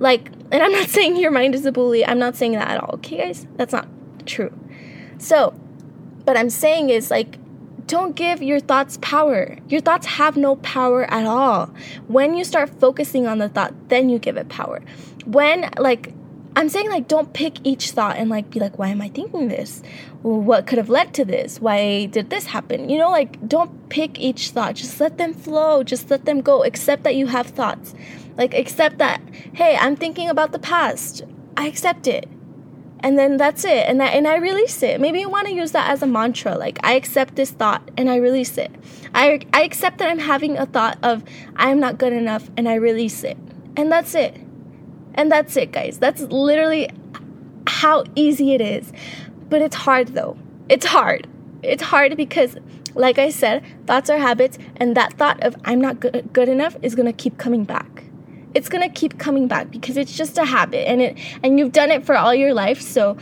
Like, 0.00 0.32
and 0.50 0.60
I'm 0.60 0.72
not 0.72 0.88
saying 0.96 1.16
your 1.18 1.30
mind 1.30 1.54
is 1.54 1.64
a 1.64 1.70
bully. 1.70 2.04
I'm 2.04 2.18
not 2.18 2.34
saying 2.34 2.54
that 2.54 2.68
at 2.68 2.82
all. 2.82 2.94
Okay, 2.94 3.18
guys? 3.18 3.46
That's 3.54 3.72
not 3.72 3.86
true. 4.26 4.52
So, 5.18 5.50
what 6.24 6.36
I'm 6.36 6.50
saying 6.50 6.90
is 6.90 7.12
like 7.12 7.37
don't 7.88 8.14
give 8.14 8.42
your 8.42 8.60
thoughts 8.60 8.98
power. 9.00 9.56
Your 9.68 9.80
thoughts 9.80 10.06
have 10.06 10.36
no 10.36 10.56
power 10.56 11.04
at 11.10 11.26
all. 11.26 11.74
When 12.06 12.34
you 12.34 12.44
start 12.44 12.68
focusing 12.68 13.26
on 13.26 13.38
the 13.38 13.48
thought, 13.48 13.74
then 13.88 14.08
you 14.10 14.18
give 14.18 14.36
it 14.36 14.48
power. 14.48 14.82
When, 15.24 15.70
like, 15.78 16.12
I'm 16.54 16.68
saying, 16.68 16.90
like, 16.90 17.08
don't 17.08 17.32
pick 17.32 17.66
each 17.66 17.92
thought 17.92 18.16
and, 18.16 18.28
like, 18.28 18.50
be 18.50 18.60
like, 18.60 18.78
why 18.78 18.88
am 18.88 19.00
I 19.00 19.08
thinking 19.08 19.48
this? 19.48 19.82
What 20.22 20.66
could 20.66 20.76
have 20.78 20.90
led 20.90 21.14
to 21.14 21.24
this? 21.24 21.60
Why 21.60 22.06
did 22.06 22.28
this 22.28 22.46
happen? 22.46 22.90
You 22.90 22.98
know, 22.98 23.10
like, 23.10 23.48
don't 23.48 23.88
pick 23.88 24.20
each 24.20 24.50
thought. 24.50 24.74
Just 24.74 25.00
let 25.00 25.16
them 25.16 25.32
flow. 25.32 25.82
Just 25.82 26.10
let 26.10 26.26
them 26.26 26.42
go. 26.42 26.64
Accept 26.64 27.04
that 27.04 27.14
you 27.14 27.28
have 27.28 27.46
thoughts. 27.46 27.94
Like, 28.36 28.54
accept 28.54 28.98
that, 28.98 29.22
hey, 29.54 29.76
I'm 29.80 29.96
thinking 29.96 30.28
about 30.28 30.52
the 30.52 30.58
past. 30.58 31.24
I 31.56 31.66
accept 31.66 32.06
it 32.06 32.28
and 33.00 33.18
then 33.18 33.36
that's 33.36 33.64
it. 33.64 33.86
And 33.88 34.02
I, 34.02 34.06
and 34.08 34.26
I 34.26 34.36
release 34.36 34.82
it. 34.82 35.00
Maybe 35.00 35.20
you 35.20 35.28
want 35.28 35.46
to 35.46 35.52
use 35.52 35.72
that 35.72 35.90
as 35.90 36.02
a 36.02 36.06
mantra 36.06 36.56
like 36.56 36.78
i 36.82 36.94
accept 36.94 37.36
this 37.36 37.50
thought 37.50 37.88
and 37.96 38.10
i 38.10 38.16
release 38.16 38.58
it. 38.58 38.70
I, 39.14 39.40
I 39.52 39.62
accept 39.62 39.98
that 39.98 40.08
i'm 40.08 40.18
having 40.18 40.56
a 40.56 40.66
thought 40.66 40.98
of 41.02 41.22
i'm 41.56 41.80
not 41.80 41.98
good 41.98 42.12
enough 42.12 42.50
and 42.56 42.68
i 42.68 42.74
release 42.74 43.24
it. 43.24 43.36
And 43.76 43.92
that's 43.92 44.14
it. 44.14 44.36
And 45.14 45.30
that's 45.30 45.56
it 45.56 45.72
guys. 45.72 45.98
That's 45.98 46.22
literally 46.22 46.90
how 47.66 48.04
easy 48.14 48.54
it 48.54 48.60
is. 48.60 48.92
But 49.48 49.62
it's 49.62 49.76
hard 49.76 50.08
though. 50.08 50.36
It's 50.68 50.86
hard. 50.86 51.26
It's 51.62 51.82
hard 51.82 52.16
because 52.16 52.56
like 52.94 53.18
i 53.18 53.30
said 53.30 53.62
thoughts 53.86 54.10
are 54.10 54.18
habits 54.18 54.58
and 54.76 54.96
that 54.96 55.12
thought 55.14 55.40
of 55.42 55.54
i'm 55.64 55.80
not 55.80 56.00
good, 56.00 56.28
good 56.32 56.48
enough 56.48 56.76
is 56.82 56.94
going 56.94 57.06
to 57.06 57.12
keep 57.12 57.38
coming 57.38 57.62
back 57.64 57.87
it's 58.58 58.68
going 58.68 58.82
to 58.82 58.92
keep 58.92 59.18
coming 59.18 59.46
back 59.46 59.70
because 59.70 59.96
it's 59.96 60.16
just 60.16 60.36
a 60.36 60.44
habit 60.44 60.88
and 60.88 61.00
it 61.00 61.16
and 61.44 61.60
you've 61.60 61.70
done 61.70 61.92
it 61.92 62.04
for 62.04 62.16
all 62.16 62.34
your 62.34 62.52
life. 62.52 62.80
So 62.80 63.16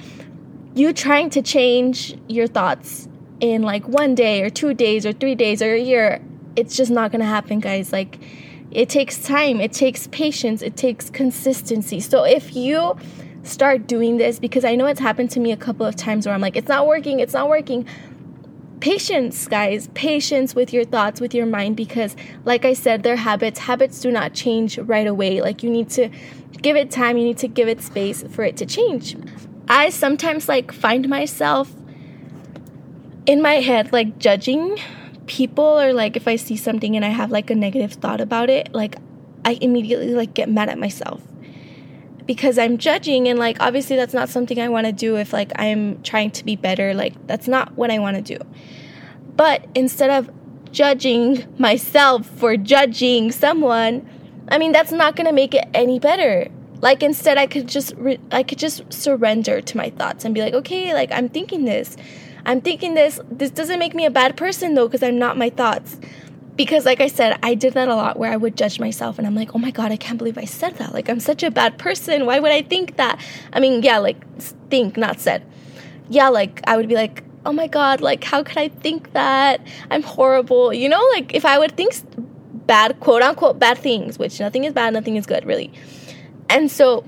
you 0.75 0.95
trying 0.95 1.29
to 1.31 1.43
change 1.43 2.17
your 2.27 2.47
thoughts 2.47 3.07
in 3.41 3.61
like 3.61 3.87
one 3.87 4.15
day 4.15 4.43
or 4.43 4.49
two 4.49 4.73
days 4.73 5.05
or 5.05 5.13
three 5.13 5.35
days 5.35 5.61
or 5.61 5.75
a 5.75 5.79
year 5.79 6.23
it's 6.57 6.75
just 6.75 6.91
not 6.91 7.13
going 7.13 7.21
to 7.21 7.27
happen 7.27 7.61
guys. 7.61 7.93
Like 7.93 8.19
it 8.71 8.89
takes 8.89 9.19
time 9.19 9.61
it 9.61 9.75
takes 9.75 10.07
patience 10.07 10.63
it 10.63 10.75
takes 10.75 11.11
consistency. 11.11 12.01
So 12.01 12.25
if 12.25 12.57
you 12.57 12.97
start 13.43 13.87
doing 13.87 14.17
this 14.17 14.41
because 14.41 14.65
i 14.65 14.75
know 14.75 14.87
it's 14.87 14.99
happened 14.99 15.31
to 15.31 15.39
me 15.39 15.53
a 15.53 15.57
couple 15.57 15.87
of 15.87 15.95
times 15.95 16.27
where 16.27 16.35
i'm 16.35 16.41
like 16.41 16.57
it's 16.57 16.67
not 16.67 16.85
working 16.85 17.21
it's 17.21 17.33
not 17.33 17.49
working 17.49 17.87
patience, 18.81 19.47
guys. 19.49 19.89
Patience 19.95 20.55
with 20.55 20.73
your 20.73 20.85
thoughts, 20.85 21.21
with 21.21 21.35
your 21.35 21.47
mind, 21.47 21.77
because, 21.77 22.17
like 22.45 22.65
I 22.65 22.73
said, 22.73 23.03
they're 23.03 23.17
habits. 23.17 23.61
Habits 23.61 24.01
do 24.01 24.11
not 24.11 24.35
change 24.35 24.79
right 24.79 25.07
away. 25.07 25.41
Like, 25.41 25.63
you 25.63 25.71
need 25.71 25.91
to 25.91 26.09
give 26.63 26.77
it 26.77 26.91
time, 26.91 27.19
you 27.19 27.25
need 27.25 27.39
to 27.39 27.49
give 27.49 27.69
it 27.69 27.83
space 27.83 28.23
for 28.31 28.45
it 28.45 28.57
to 28.59 28.67
change. 28.67 29.17
I 29.69 29.91
sometimes, 29.91 30.49
like, 30.49 30.73
find 30.73 31.09
myself 31.09 31.73
in 33.27 33.43
my 33.43 33.55
head, 33.55 33.93
like 33.93 34.19
judging 34.19 34.79
people 35.27 35.81
or 35.81 35.93
like 35.93 36.17
if 36.17 36.29
I 36.29 36.37
see 36.37 36.57
something 36.57 36.95
and 36.95 37.05
I 37.05 37.09
have 37.09 37.33
like 37.33 37.51
a 37.51 37.55
negative 37.55 37.95
thought 37.95 38.21
about 38.21 38.49
it, 38.49 38.73
like 38.73 38.97
I 39.45 39.59
immediately 39.61 40.15
like 40.15 40.35
get 40.35 40.49
mad 40.49 40.69
at 40.69 40.79
myself 40.79 41.21
because 42.27 42.59
I'm 42.59 42.79
judging 42.79 43.29
and 43.29 43.39
like 43.39 43.57
obviously 43.61 43.97
that's 43.97 44.15
not 44.15 44.29
something 44.29 44.61
I 44.61 44.69
want 44.69 44.87
to 44.87 44.93
do 44.93 45.17
if 45.17 45.33
like 45.33 45.53
I'm 45.57 46.03
trying 46.03 46.31
to 46.33 46.45
be 46.45 46.57
better 46.57 46.93
like 46.93 47.27
that's 47.27 47.49
not 47.49 47.77
what 47.77 47.91
I 47.91 47.99
want 47.99 48.17
to 48.17 48.39
do. 48.39 48.45
But 49.37 49.67
instead 49.75 50.11
of 50.11 50.31
judging 50.73 51.45
myself 51.59 52.27
for 52.27 52.57
judging 52.57 53.33
someone, 53.33 54.09
I 54.49 54.59
mean 54.59 54.73
that's 54.73 54.93
not 54.93 55.17
going 55.17 55.27
to 55.27 55.33
make 55.33 55.55
it 55.55 55.69
any 55.73 55.99
better. 55.99 56.49
Like 56.81 57.03
instead 57.03 57.39
I 57.39 57.47
could 57.47 57.69
just 57.69 57.95
re- 57.97 58.21
I 58.31 58.43
could 58.43 58.59
just 58.59 58.93
surrender 58.93 59.61
to 59.61 59.77
my 59.77 59.91
thoughts 59.91 60.25
and 60.25 60.35
be 60.35 60.41
like, 60.41 60.55
"Okay, 60.55 60.93
like 60.93 61.11
I'm 61.13 61.29
thinking 61.29 61.65
this. 61.65 61.97
I'm 62.45 62.61
thinking 62.61 62.95
this. 62.95 63.19
This 63.31 63.51
doesn't 63.51 63.79
make 63.79 63.95
me 63.95 64.05
a 64.05 64.11
bad 64.11 64.37
person 64.37 64.75
though 64.75 64.87
because 64.87 65.03
I'm 65.03 65.19
not 65.19 65.39
my 65.39 65.51
thoughts." 65.51 65.99
Because 66.57 66.85
like 66.85 67.01
i 67.01 67.07
said 67.07 67.39
i 67.43 67.55
did 67.55 67.75
that 67.75 67.89
a 67.89 67.95
lot 67.95 68.19
where 68.19 68.33
i 68.33 68.37
would 68.37 68.57
judge 68.57 68.81
myself 68.81 69.19
and 69.19 69.27
i'm 69.27 69.35
like 69.35 69.55
oh 69.55 69.59
my 69.59 69.71
god 69.71 69.93
i 69.93 69.97
can't 69.97 70.19
believe 70.19 70.39
i 70.39 70.45
said 70.45 70.75
that. 70.77 70.93
Like 70.93 71.09
i'm 71.09 71.21
such 71.21 71.43
a 71.43 71.51
bad 71.51 71.79
person. 71.79 72.27
Why 72.27 72.41
would 72.41 72.53
i 72.53 72.63
think 72.63 72.97
that? 72.97 73.21
I 73.53 73.61
mean 73.61 73.83
yeah 73.83 73.99
like 73.99 74.25
think 74.71 74.97
not 74.97 75.21
said. 75.21 75.45
Yeah 76.09 76.29
like 76.29 76.63
i 76.67 76.77
would 76.77 76.89
be 76.89 76.95
like 76.95 77.23
oh 77.45 77.53
my 77.53 77.67
god 77.69 78.01
like 78.01 78.25
how 78.25 78.43
could 78.43 78.59
i 78.59 78.69
think 78.69 79.13
that? 79.13 79.61
I'm 79.91 80.03
horrible. 80.03 80.73
You 80.73 80.89
know 80.89 81.03
like 81.15 81.35
if 81.35 81.45
i 81.45 81.59
would 81.59 81.77
think 81.77 81.95
bad 82.67 82.99
quote 83.01 83.23
unquote 83.23 83.59
bad 83.59 83.79
things 83.79 84.19
which 84.19 84.41
nothing 84.41 84.65
is 84.65 84.73
bad 84.73 84.93
nothing 84.93 85.17
is 85.17 85.27
good 85.27 85.45
really. 85.45 85.73
And 86.49 86.71
so 86.71 87.05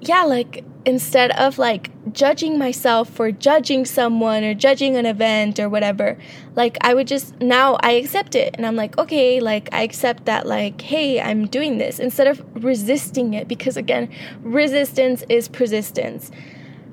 yeah 0.00 0.24
like 0.24 0.64
instead 0.84 1.30
of 1.32 1.58
like 1.58 1.90
judging 2.12 2.58
myself 2.58 3.08
for 3.08 3.30
judging 3.30 3.84
someone 3.84 4.42
or 4.42 4.54
judging 4.54 4.96
an 4.96 5.06
event 5.06 5.60
or 5.60 5.68
whatever 5.68 6.18
like 6.56 6.76
i 6.80 6.92
would 6.92 7.06
just 7.06 7.40
now 7.40 7.76
i 7.80 7.92
accept 7.92 8.34
it. 8.34 8.54
And 8.56 8.66
i'm 8.66 8.76
like 8.76 8.98
okay 8.98 9.40
like 9.40 9.68
i 9.72 9.82
accept 9.82 10.24
that 10.24 10.46
like 10.46 10.80
hey 10.80 11.20
i'm 11.20 11.46
doing 11.46 11.78
this 11.78 11.98
instead 11.98 12.26
of 12.26 12.42
resisting 12.64 13.34
it 13.34 13.46
because 13.46 13.76
again 13.76 14.12
resistance 14.42 15.24
is 15.28 15.48
persistence. 15.48 16.30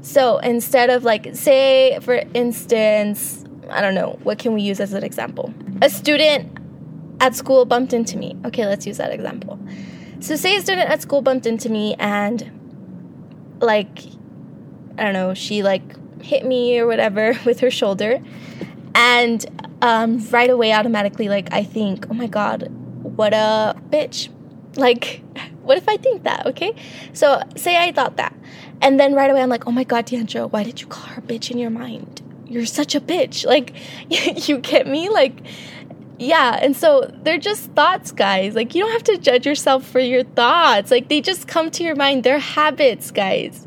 So 0.01 0.37
instead 0.37 0.89
of 0.89 1.03
like 1.03 1.35
say 1.35 1.99
for 2.01 2.21
instance 2.33 3.43
i 3.69 3.81
don't 3.81 3.95
know 3.95 4.19
what 4.23 4.39
can 4.39 4.53
we 4.53 4.61
use 4.61 4.79
as 4.79 4.93
an 4.93 5.03
example? 5.03 5.53
A 5.81 5.89
student 5.89 6.57
at 7.19 7.35
school 7.35 7.65
bumped 7.65 7.93
into 7.93 8.17
me. 8.17 8.37
Okay 8.45 8.65
let's 8.67 8.85
use 8.85 8.97
that 8.97 9.11
example. 9.11 9.59
So 10.19 10.35
say 10.35 10.55
a 10.57 10.61
student 10.61 10.89
at 10.89 11.01
school 11.01 11.21
bumped 11.21 11.45
into 11.47 11.69
me 11.69 11.95
and 11.95 12.58
like 13.61 13.99
I 14.97 15.03
don't 15.03 15.13
know, 15.13 15.33
she 15.33 15.63
like 15.63 15.81
hit 16.21 16.45
me 16.45 16.77
or 16.79 16.87
whatever 16.87 17.37
with 17.45 17.61
her 17.61 17.71
shoulder. 17.71 18.21
And 18.95 19.45
um, 19.81 20.19
right 20.29 20.49
away, 20.49 20.73
automatically, 20.73 21.29
like, 21.29 21.53
I 21.53 21.63
think, 21.63 22.07
oh 22.09 22.13
my 22.13 22.27
God, 22.27 22.67
what 23.01 23.33
a 23.33 23.75
bitch. 23.89 24.29
Like, 24.75 25.23
what 25.63 25.77
if 25.79 25.89
I 25.89 25.97
think 25.97 26.23
that, 26.23 26.45
okay? 26.45 26.73
So, 27.11 27.41
say 27.55 27.75
I 27.75 27.91
thought 27.91 28.17
that. 28.17 28.33
And 28.81 28.99
then 28.99 29.15
right 29.15 29.29
away, 29.29 29.41
I'm 29.41 29.49
like, 29.49 29.65
oh 29.65 29.71
my 29.71 29.83
God, 29.83 30.05
Deandra, 30.05 30.49
why 30.49 30.63
did 30.63 30.79
you 30.79 30.85
call 30.85 31.05
her 31.07 31.21
bitch 31.21 31.49
in 31.49 31.57
your 31.57 31.71
mind? 31.71 32.21
You're 32.45 32.67
such 32.67 32.93
a 32.93 33.01
bitch. 33.01 33.45
Like, 33.45 33.73
you 34.47 34.59
get 34.59 34.85
me? 34.85 35.09
Like, 35.09 35.41
yeah, 36.19 36.59
and 36.61 36.75
so 36.75 37.09
they're 37.23 37.37
just 37.37 37.71
thoughts, 37.71 38.11
guys. 38.11 38.53
Like, 38.53 38.75
you 38.75 38.83
don't 38.83 38.91
have 38.91 39.03
to 39.05 39.17
judge 39.17 39.45
yourself 39.45 39.85
for 39.85 40.01
your 40.01 40.23
thoughts. 40.23 40.91
Like, 40.91 41.07
they 41.07 41.21
just 41.21 41.47
come 41.47 41.71
to 41.71 41.83
your 41.83 41.95
mind. 41.95 42.25
They're 42.25 42.39
habits, 42.39 43.09
guys. 43.09 43.65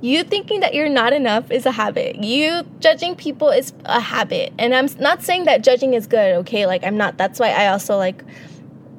You 0.00 0.24
thinking 0.24 0.60
that 0.60 0.74
you're 0.74 0.88
not 0.88 1.12
enough 1.12 1.52
is 1.52 1.64
a 1.64 1.70
habit. 1.70 2.16
You 2.16 2.64
judging 2.80 3.14
people 3.14 3.50
is 3.50 3.72
a 3.84 4.00
habit. 4.00 4.52
And 4.58 4.74
I'm 4.74 4.88
not 4.98 5.22
saying 5.22 5.44
that 5.44 5.62
judging 5.62 5.94
is 5.94 6.08
good, 6.08 6.34
okay? 6.38 6.66
Like, 6.66 6.84
I'm 6.84 6.96
not. 6.96 7.18
That's 7.18 7.38
why 7.38 7.50
I 7.50 7.68
also, 7.68 7.96
like, 7.96 8.24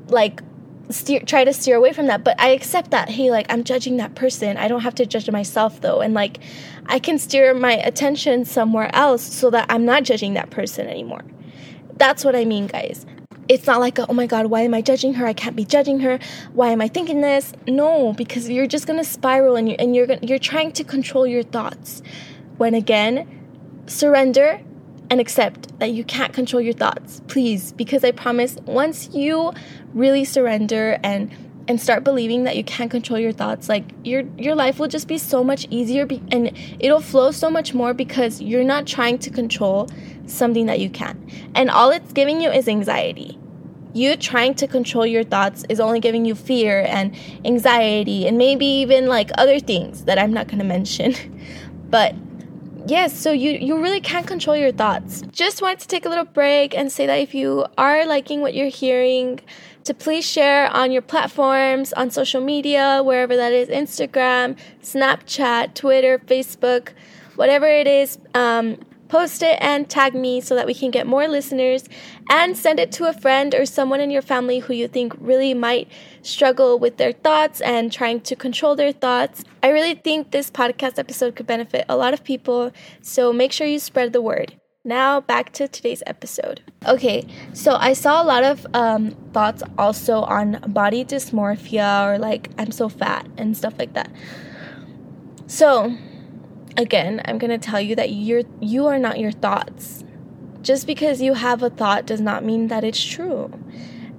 like, 0.08 0.42
steer 0.90 1.20
try 1.22 1.44
to 1.44 1.54
steer 1.54 1.78
away 1.78 1.94
from 1.94 2.08
that 2.08 2.26
but 2.26 2.40
i 2.40 2.50
accept 2.50 2.92
that 2.92 3.10
hey 3.10 3.32
like 3.32 3.46
i'm 3.50 3.64
judging 3.64 3.98
that 3.98 4.14
person 4.16 4.58
i 4.58 4.68
don't 4.68 4.82
have 4.82 4.94
to 4.94 5.06
judge 5.06 5.32
myself 5.32 5.80
though 5.80 6.02
and 6.02 6.14
like 6.14 6.40
i 6.88 7.00
can 7.00 7.18
steer 7.18 7.54
my 7.54 7.72
attention 7.72 8.44
somewhere 8.44 8.94
else 8.94 9.24
so 9.24 9.50
that 9.50 9.66
i'm 9.70 9.86
not 9.86 10.04
judging 10.04 10.34
that 10.34 10.50
person 10.50 10.86
anymore 10.88 11.24
that's 11.98 12.26
what 12.26 12.36
I 12.36 12.46
mean, 12.46 12.68
guys. 12.68 13.06
It's 13.50 13.68
not 13.68 13.80
like, 13.80 14.00
a, 14.00 14.08
oh 14.08 14.14
my 14.14 14.26
God, 14.26 14.46
why 14.46 14.62
am 14.62 14.74
I 14.74 14.82
judging 14.82 15.16
her? 15.16 15.26
I 15.26 15.34
can't 15.34 15.56
be 15.56 15.66
judging 15.66 16.00
her. 16.00 16.18
Why 16.54 16.70
am 16.70 16.82
I 16.82 16.88
thinking 16.88 17.22
this? 17.22 17.52
No, 17.68 18.14
because 18.14 18.50
you're 18.50 18.68
just 18.68 18.88
gonna 18.88 19.04
spiral 19.04 19.56
and 19.56 19.68
you're 19.68 19.78
and 19.80 19.96
you're 19.96 20.08
you're 20.22 20.40
trying 20.40 20.72
to 20.74 20.84
control 20.84 21.28
your 21.28 21.44
thoughts. 21.44 22.02
When 22.58 22.74
again, 22.74 23.28
surrender 23.88 24.62
and 25.10 25.20
accept 25.20 25.78
that 25.80 25.92
you 25.92 26.04
can't 26.04 26.34
control 26.34 26.62
your 26.62 26.74
thoughts, 26.74 27.22
please. 27.28 27.74
Because 27.74 28.04
I 28.04 28.12
promise, 28.12 28.56
once 28.66 29.10
you 29.14 29.52
really 29.94 30.24
surrender 30.24 30.98
and 31.04 31.30
and 31.68 31.80
start 31.80 32.04
believing 32.04 32.44
that 32.44 32.58
you 32.58 32.64
can't 32.64 32.92
control 32.92 33.18
your 33.20 33.32
thoughts 33.32 33.70
like 33.70 33.86
your 34.04 34.24
your 34.38 34.56
life 34.56 34.80
will 34.80 34.88
just 34.88 35.08
be 35.08 35.18
so 35.18 35.44
much 35.44 35.66
easier 35.70 36.06
be- 36.06 36.22
and 36.32 36.52
it'll 36.80 37.02
flow 37.02 37.32
so 37.32 37.50
much 37.50 37.74
more 37.74 37.94
because 37.94 38.42
you're 38.42 38.64
not 38.64 38.86
trying 38.86 39.18
to 39.18 39.30
control 39.30 39.88
something 40.26 40.66
that 40.66 40.80
you 40.80 40.90
can 40.90 41.18
and 41.56 41.70
all 41.70 41.90
it's 41.90 42.12
giving 42.14 42.42
you 42.42 42.50
is 42.50 42.68
anxiety. 42.68 43.38
You 43.96 44.18
trying 44.18 44.56
to 44.56 44.68
control 44.68 45.06
your 45.06 45.24
thoughts 45.24 45.66
is 45.70 45.80
only 45.80 46.00
giving 46.00 46.26
you 46.26 46.34
fear 46.34 46.84
and 46.90 47.16
anxiety 47.46 48.28
and 48.28 48.40
maybe 48.40 48.66
even 48.66 49.06
like 49.06 49.30
other 49.38 49.60
things 49.60 50.06
that 50.06 50.18
I'm 50.18 50.34
not 50.34 50.48
going 50.48 50.60
to 50.60 50.66
mention. 50.66 51.16
But 51.90 52.16
yes 52.88 53.18
so 53.18 53.32
you 53.32 53.52
you 53.52 53.80
really 53.80 54.02
can't 54.02 54.26
control 54.26 54.58
your 54.58 54.72
thoughts. 54.72 55.22
Just 55.32 55.62
wanted 55.62 55.80
to 55.82 55.88
take 55.88 56.06
a 56.06 56.10
little 56.10 56.26
break 56.26 56.76
and 56.76 56.92
say 56.92 57.06
that 57.06 57.20
if 57.20 57.36
you 57.36 57.66
are 57.78 58.06
liking 58.08 58.42
what 58.42 58.56
you're 58.56 58.68
hearing 58.68 59.40
to 59.86 59.94
please 59.94 60.26
share 60.26 60.70
on 60.72 60.92
your 60.92 61.02
platforms, 61.02 61.94
on 61.94 62.10
social 62.10 62.42
media, 62.42 63.02
wherever 63.04 63.36
that 63.36 63.54
is 63.54 63.70
Instagram, 63.70 64.58
Snapchat, 64.82 65.74
Twitter, 65.74 66.20
Facebook, 66.20 66.90
whatever 67.36 67.68
it 67.68 67.88
is. 67.88 68.18
Um, 68.34 68.78
post 69.14 69.44
it 69.44 69.60
and 69.62 69.88
tag 69.88 70.16
me 70.16 70.42
so 70.42 70.56
that 70.56 70.66
we 70.66 70.74
can 70.74 70.90
get 70.90 71.06
more 71.06 71.28
listeners 71.28 71.88
and 72.32 72.58
send 72.58 72.80
it 72.80 72.92
to 72.92 73.08
a 73.08 73.14
friend 73.14 73.54
or 73.54 73.64
someone 73.64 74.00
in 74.00 74.10
your 74.10 74.24
family 74.24 74.58
who 74.58 74.74
you 74.74 74.88
think 74.88 75.14
really 75.20 75.54
might 75.54 75.88
struggle 76.24 76.80
with 76.80 76.98
their 76.98 77.12
thoughts 77.12 77.62
and 77.62 77.92
trying 77.92 78.20
to 78.20 78.36
control 78.36 78.76
their 78.76 78.92
thoughts. 78.92 79.44
I 79.62 79.70
really 79.70 79.94
think 79.94 80.32
this 80.32 80.50
podcast 80.50 80.98
episode 80.98 81.36
could 81.36 81.46
benefit 81.46 81.86
a 81.88 81.96
lot 81.96 82.16
of 82.16 82.24
people, 82.24 82.72
so 83.04 83.32
make 83.32 83.52
sure 83.52 83.68
you 83.68 83.78
spread 83.78 84.14
the 84.14 84.22
word. 84.22 84.56
Now, 84.86 85.22
back 85.22 85.54
to 85.54 85.70
today's 85.70 86.04
episode. 86.06 86.60
Okay, 86.86 87.26
so 87.54 87.76
I 87.76 87.94
saw 87.94 88.22
a 88.22 88.26
lot 88.26 88.44
of 88.44 88.68
um, 88.74 89.12
thoughts 89.32 89.64
also 89.78 90.24
on 90.24 90.60
body 90.68 91.06
dysmorphia 91.06 92.06
or 92.06 92.18
like 92.18 92.50
I'm 92.58 92.70
so 92.70 92.90
fat 92.90 93.26
and 93.38 93.56
stuff 93.56 93.76
like 93.80 93.94
that. 93.94 94.12
So, 95.48 95.96
again, 96.76 97.22
I'm 97.24 97.38
gonna 97.38 97.58
tell 97.58 97.80
you 97.80 97.96
that 97.96 98.12
you're 98.12 98.44
you 98.60 98.88
are 98.88 99.00
not 99.00 99.20
your 99.20 99.32
thoughts. 99.32 100.04
Just 100.62 100.86
because 100.86 101.22
you 101.22 101.34
have 101.34 101.64
a 101.64 101.70
thought 101.70 102.06
does 102.06 102.20
not 102.20 102.44
mean 102.44 102.68
that 102.68 102.84
it's 102.84 103.02
true. 103.02 103.54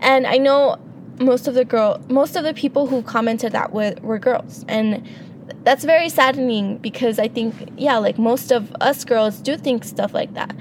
And 0.01 0.27
I 0.27 0.39
know 0.39 0.79
most 1.21 1.47
of 1.47 1.53
the 1.53 1.67
girl, 1.67 2.01
most 2.09 2.37
of 2.37 2.45
the 2.45 2.55
people 2.55 2.87
who 2.87 3.03
commented 3.03 3.53
that 3.53 3.75
were, 3.75 3.97
were 4.01 4.19
girls, 4.19 4.65
and 4.67 5.07
that's 5.63 5.85
very 5.85 6.09
saddening 6.09 6.79
because 6.79 7.19
I 7.19 7.29
think, 7.29 7.55
yeah, 7.77 7.99
like 7.99 8.19
most 8.19 8.51
of 8.51 8.75
us 8.81 9.05
girls 9.05 9.41
do 9.41 9.57
think 9.57 9.85
stuff 9.85 10.15
like 10.15 10.35
that. 10.35 10.55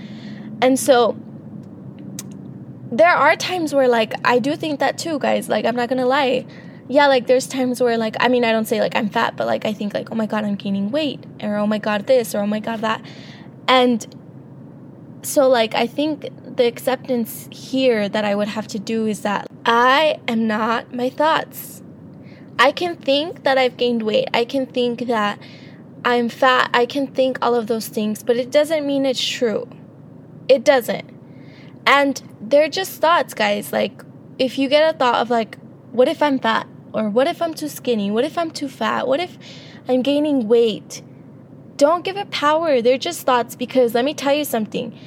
And 0.62 0.80
so 0.80 1.18
there 2.92 3.10
are 3.10 3.36
times 3.36 3.74
where, 3.74 3.88
like, 3.88 4.14
I 4.24 4.40
do 4.40 4.56
think 4.56 4.80
that 4.80 4.98
too, 4.98 5.20
guys. 5.20 5.50
Like, 5.50 5.66
I'm 5.66 5.76
not 5.76 5.90
gonna 5.90 6.06
lie. 6.06 6.46
Yeah, 6.88 7.08
like, 7.08 7.28
there's 7.28 7.48
times 7.48 7.82
where, 7.82 7.98
like, 7.98 8.16
I 8.20 8.28
mean, 8.28 8.46
I 8.46 8.52
don't 8.52 8.66
say, 8.66 8.80
like, 8.80 8.96
I'm 8.96 9.10
fat, 9.10 9.36
but, 9.36 9.48
like, 9.48 9.66
I 9.66 9.74
think, 9.74 9.94
like, 9.94 10.12
oh 10.12 10.16
my 10.16 10.26
god, 10.26 10.44
I'm 10.44 10.56
gaining 10.56 10.92
weight, 10.92 11.24
or 11.42 11.58
oh 11.58 11.66
my 11.66 11.80
god, 11.80 12.08
this, 12.08 12.36
or 12.36 12.40
oh 12.40 12.48
my 12.48 12.60
god, 12.60 12.82
that. 12.82 13.04
And 13.68 14.06
so, 15.24 15.48
like, 15.48 15.74
I 15.74 15.88
think 15.88 16.30
the 16.56 16.66
acceptance 16.66 17.48
here 17.52 18.08
that 18.10 18.26
I 18.26 18.36
would 18.36 18.50
have 18.50 18.68
to 18.68 18.80
do 18.80 19.08
is 19.08 19.22
that 19.22 19.48
I 19.66 20.20
am 20.28 20.46
not 20.48 20.94
my 20.94 21.10
thoughts. 21.10 21.83
I 22.60 22.72
can 22.72 22.96
think 22.96 23.44
that 23.44 23.58
I've 23.58 23.78
gained 23.78 24.04
weight. 24.04 24.30
I 24.34 24.46
can 24.46 24.66
think 24.66 25.08
that 25.08 25.40
I'm 26.06 26.30
fat. 26.30 26.70
I 26.74 26.86
can 26.86 27.08
think 27.08 27.38
all 27.42 27.56
of 27.56 27.68
those 27.68 27.88
things, 27.88 28.24
but 28.24 28.38
it 28.38 28.52
doesn't 28.52 28.86
mean 28.86 29.06
it's 29.06 29.26
true. 29.26 29.70
It 30.48 30.64
doesn't. 30.64 31.10
And 31.86 32.22
they're 32.40 32.70
just 32.70 33.02
thoughts, 33.02 33.34
guys. 33.34 33.72
Like, 33.72 34.04
if 34.38 34.58
you 34.58 34.70
get 34.70 34.94
a 34.94 34.98
thought 34.98 35.16
of, 35.16 35.30
like, 35.30 35.58
what 35.92 36.08
if 36.08 36.22
I'm 36.22 36.40
fat? 36.40 36.68
Or 36.94 37.10
what 37.10 37.28
if 37.28 37.42
I'm 37.42 37.54
too 37.54 37.70
skinny? 37.70 38.12
What 38.12 38.24
if 38.24 38.38
I'm 38.38 38.52
too 38.52 38.68
fat? 38.68 39.08
What 39.08 39.20
if 39.20 39.38
I'm 39.88 40.02
gaining 40.02 40.48
weight? 40.48 41.02
Don't 41.76 42.06
give 42.06 42.18
it 42.18 42.30
power. 42.30 42.82
They're 42.82 42.98
just 42.98 43.26
thoughts 43.26 43.56
because 43.56 43.94
let 43.94 44.06
me 44.06 44.14
tell 44.14 44.34
you 44.34 44.46
something. 44.46 44.98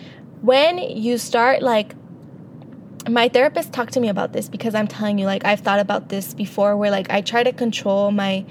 When 0.43 0.79
you 0.79 1.17
start, 1.17 1.63
like, 1.63 1.95
my 3.09 3.29
therapist 3.29 3.73
talked 3.73 3.93
to 3.95 4.01
me 4.01 4.09
about 4.09 4.33
this 4.33 4.49
because 4.49 4.75
I'm 4.75 4.89
telling 4.89 5.19
you 5.19 5.27
like 5.27 5.45
I've 5.45 5.61
thought 5.61 5.81
about 5.81 6.09
this 6.09 6.35
before 6.35 6.77
where 6.77 6.91
like 6.91 7.11
I 7.11 7.21
try 7.21 7.43
to 7.43 7.53
control 7.53 8.11
my 8.11 8.45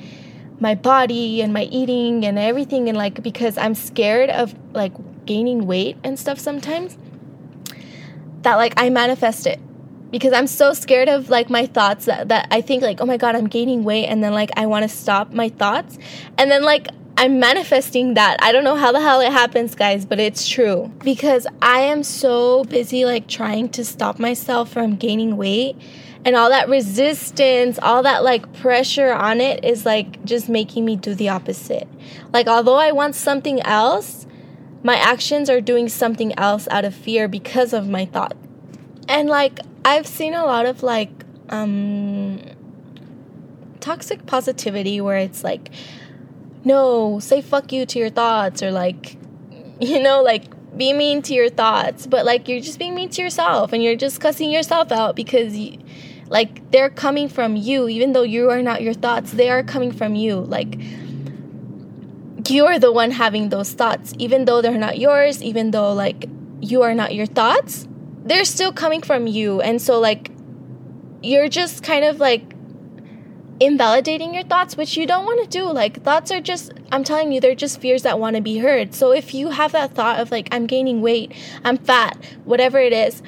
my 0.59 0.75
body 0.75 1.41
and 1.41 1.51
my 1.51 1.63
eating 1.63 2.25
and 2.25 2.39
everything 2.39 2.87
and 2.87 2.97
like 2.97 3.21
because 3.21 3.57
I'm 3.57 3.75
scared 3.75 4.29
of 4.29 4.55
like 4.73 4.93
gaining 5.25 5.65
weight 5.65 5.97
and 6.03 6.17
stuff 6.17 6.39
sometimes, 6.39 6.97
that 8.43 8.55
like 8.55 8.73
I 8.77 8.89
manifest 8.89 9.47
it 9.47 9.59
because 10.11 10.33
I'm 10.33 10.47
so 10.47 10.73
scared 10.73 11.09
of 11.09 11.29
like 11.29 11.49
my 11.49 11.65
thoughts 11.65 12.05
that, 12.05 12.29
that 12.29 12.47
I 12.51 12.61
think 12.61 12.83
like, 12.83 13.01
oh 13.01 13.05
my 13.05 13.17
god, 13.17 13.35
I'm 13.35 13.47
gaining 13.47 13.83
weight 13.83 14.05
and 14.05 14.23
then 14.23 14.33
like 14.33 14.51
I 14.55 14.65
want 14.67 14.83
to 14.83 14.89
stop 14.89 15.33
my 15.33 15.49
thoughts. 15.49 15.97
And 16.37 16.49
then 16.49 16.63
like 16.63 16.87
I'm 17.17 17.39
manifesting 17.39 18.15
that. 18.15 18.37
I 18.41 18.51
don't 18.51 18.65
know 18.65 18.75
how 18.75 18.91
the 18.91 18.99
hell 18.99 19.21
it 19.21 19.31
happens, 19.31 19.73
guys, 19.73 20.05
but 20.05 20.19
it's 20.19 20.47
true. 20.47 20.91
Because 21.03 21.47
I 21.61 21.79
am 21.81 22.03
so 22.03 22.65
busy 22.65 23.05
like 23.05 23.27
trying 23.27 23.69
to 23.69 23.85
stop 23.85 24.19
myself 24.19 24.69
from 24.71 24.97
gaining 24.97 25.37
weight 25.37 25.77
and 26.25 26.35
all 26.35 26.49
that 26.49 26.67
resistance, 26.67 27.79
all 27.81 28.03
that 28.03 28.23
like 28.23 28.51
pressure 28.53 29.13
on 29.13 29.39
it 29.39 29.63
is 29.63 29.85
like 29.85 30.25
just 30.25 30.49
making 30.49 30.83
me 30.83 30.97
do 30.97 31.15
the 31.15 31.29
opposite. 31.29 31.87
Like 32.33 32.47
although 32.47 32.75
I 32.75 32.91
want 32.91 33.15
something 33.15 33.61
else, 33.61 34.25
my 34.83 34.95
actions 34.95 35.49
are 35.49 35.61
doing 35.61 35.87
something 35.87 36.37
else 36.37 36.67
out 36.69 36.83
of 36.83 36.93
fear 36.93 37.27
because 37.27 37.71
of 37.73 37.87
my 37.87 38.05
thought. 38.05 38.35
And 39.07 39.29
like 39.29 39.59
I've 39.85 40.07
seen 40.07 40.33
a 40.33 40.45
lot 40.45 40.65
of 40.65 40.83
like 40.83 41.11
um 41.49 42.41
toxic 43.79 44.25
positivity 44.25 44.99
where 44.99 45.17
it's 45.17 45.43
like 45.43 45.69
no, 46.65 47.19
say 47.19 47.41
fuck 47.41 47.71
you 47.71 47.85
to 47.85 47.99
your 47.99 48.09
thoughts 48.09 48.61
or 48.61 48.71
like 48.71 49.17
you 49.79 50.01
know, 50.01 50.21
like 50.21 50.43
be 50.75 50.91
mean 50.91 51.21
to 51.23 51.33
your 51.33 51.49
thoughts, 51.49 52.05
but 52.05 52.25
like 52.25 52.47
you're 52.47 52.59
just 52.59 52.79
being 52.79 52.95
mean 52.95 53.09
to 53.09 53.21
yourself 53.21 53.71
and 53.71 53.81
you're 53.81 53.95
just 53.95 54.19
cussing 54.19 54.51
yourself 54.51 54.91
out 54.91 55.15
because 55.15 55.55
you, 55.55 55.77
like 56.27 56.69
they're 56.71 56.89
coming 56.89 57.29
from 57.29 57.55
you 57.55 57.87
even 57.87 58.11
though 58.13 58.23
you 58.23 58.49
are 58.49 58.61
not 58.61 58.81
your 58.81 58.93
thoughts, 58.93 59.31
they 59.31 59.49
are 59.49 59.63
coming 59.63 59.91
from 59.91 60.15
you. 60.15 60.41
Like 60.41 60.77
you're 62.49 62.77
the 62.77 62.91
one 62.91 63.11
having 63.11 63.49
those 63.49 63.71
thoughts 63.71 64.13
even 64.19 64.45
though 64.45 64.61
they're 64.61 64.77
not 64.77 64.97
yours, 64.97 65.41
even 65.41 65.71
though 65.71 65.93
like 65.93 66.25
you 66.59 66.81
are 66.81 66.93
not 66.93 67.15
your 67.15 67.25
thoughts 67.25 67.87
they're 68.25 68.43
still 68.43 68.73
coming 68.73 69.01
from 69.01 69.27
you. 69.27 69.61
And 69.61 69.81
so, 69.81 69.99
like, 69.99 70.31
you're 71.21 71.47
just 71.47 71.83
kind 71.83 72.03
of 72.03 72.19
like 72.19 72.54
invalidating 73.59 74.33
your 74.33 74.43
thoughts, 74.43 74.75
which 74.75 74.97
you 74.97 75.05
don't 75.05 75.25
want 75.25 75.41
to 75.43 75.47
do. 75.47 75.65
Like, 75.65 76.03
thoughts 76.03 76.31
are 76.31 76.41
just, 76.41 76.73
I'm 76.91 77.03
telling 77.03 77.31
you, 77.31 77.39
they're 77.39 77.55
just 77.55 77.79
fears 77.79 78.03
that 78.03 78.19
want 78.19 78.35
to 78.35 78.41
be 78.41 78.57
heard. 78.57 78.93
So, 78.93 79.11
if 79.11 79.33
you 79.33 79.49
have 79.49 79.71
that 79.71 79.93
thought 79.93 80.19
of 80.19 80.31
like, 80.31 80.49
I'm 80.51 80.67
gaining 80.67 81.01
weight, 81.01 81.31
I'm 81.63 81.77
fat, 81.77 82.17
whatever 82.43 82.79
it 82.79 82.93
is, 82.93 83.21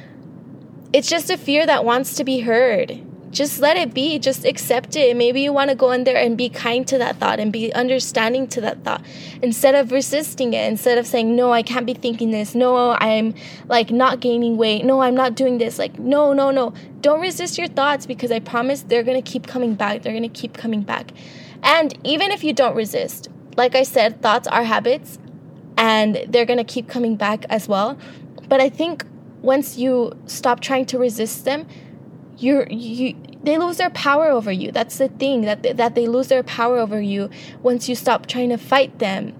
it's 0.93 1.09
just 1.09 1.29
a 1.29 1.37
fear 1.37 1.65
that 1.65 1.85
wants 1.85 2.15
to 2.15 2.23
be 2.23 2.39
heard 2.39 3.06
just 3.31 3.59
let 3.59 3.77
it 3.77 3.93
be 3.93 4.19
just 4.19 4.45
accept 4.45 4.95
it. 4.95 5.09
And 5.09 5.17
maybe 5.17 5.41
you 5.41 5.51
want 5.53 5.69
to 5.69 5.75
go 5.75 5.91
in 5.91 6.03
there 6.03 6.17
and 6.17 6.37
be 6.37 6.49
kind 6.49 6.87
to 6.87 6.97
that 6.97 7.17
thought 7.17 7.39
and 7.39 7.51
be 7.51 7.73
understanding 7.73 8.47
to 8.47 8.61
that 8.61 8.83
thought 8.83 9.03
instead 9.41 9.75
of 9.75 9.91
resisting 9.91 10.53
it 10.53 10.67
instead 10.67 10.97
of 10.97 11.05
saying 11.05 11.35
no 11.35 11.51
i 11.51 11.61
can't 11.61 11.85
be 11.85 11.93
thinking 11.93 12.31
this. 12.31 12.55
No 12.55 12.91
i'm 12.99 13.33
like 13.67 13.91
not 13.91 14.19
gaining 14.19 14.57
weight. 14.57 14.85
No 14.85 15.01
i'm 15.01 15.15
not 15.15 15.35
doing 15.35 15.57
this. 15.57 15.77
Like 15.77 15.99
no 15.99 16.33
no 16.33 16.51
no. 16.51 16.73
Don't 17.01 17.21
resist 17.21 17.57
your 17.57 17.67
thoughts 17.67 18.05
because 18.05 18.31
i 18.31 18.39
promise 18.39 18.83
they're 18.83 19.03
going 19.03 19.21
to 19.21 19.31
keep 19.31 19.47
coming 19.47 19.75
back. 19.75 20.01
They're 20.01 20.13
going 20.13 20.23
to 20.23 20.29
keep 20.29 20.53
coming 20.53 20.81
back. 20.81 21.11
And 21.63 21.97
even 22.03 22.31
if 22.31 22.43
you 22.43 22.53
don't 22.53 22.75
resist 22.75 23.29
like 23.55 23.75
i 23.75 23.83
said 23.83 24.21
thoughts 24.21 24.47
are 24.47 24.63
habits 24.63 25.19
and 25.77 26.25
they're 26.29 26.45
going 26.45 26.57
to 26.57 26.63
keep 26.63 26.87
coming 26.87 27.15
back 27.15 27.45
as 27.49 27.67
well. 27.67 27.97
But 28.47 28.61
i 28.61 28.69
think 28.69 29.05
once 29.41 29.77
you 29.77 30.17
stop 30.25 30.59
trying 30.59 30.85
to 30.85 30.97
resist 30.97 31.45
them 31.45 31.67
you're 32.37 32.67
you 32.69 33.15
they 33.43 33.57
lose 33.57 33.77
their 33.77 33.89
power 33.89 34.27
over 34.27 34.51
you. 34.51 34.71
That's 34.71 34.97
the 34.97 35.07
thing 35.07 35.41
that 35.41 35.63
they, 35.63 35.73
that 35.73 35.95
they 35.95 36.07
lose 36.07 36.27
their 36.27 36.43
power 36.43 36.77
over 36.77 37.01
you 37.01 37.29
once 37.61 37.87
you 37.87 37.95
stop 37.95 38.25
trying 38.25 38.49
to 38.49 38.57
fight 38.57 38.99
them. 38.99 39.33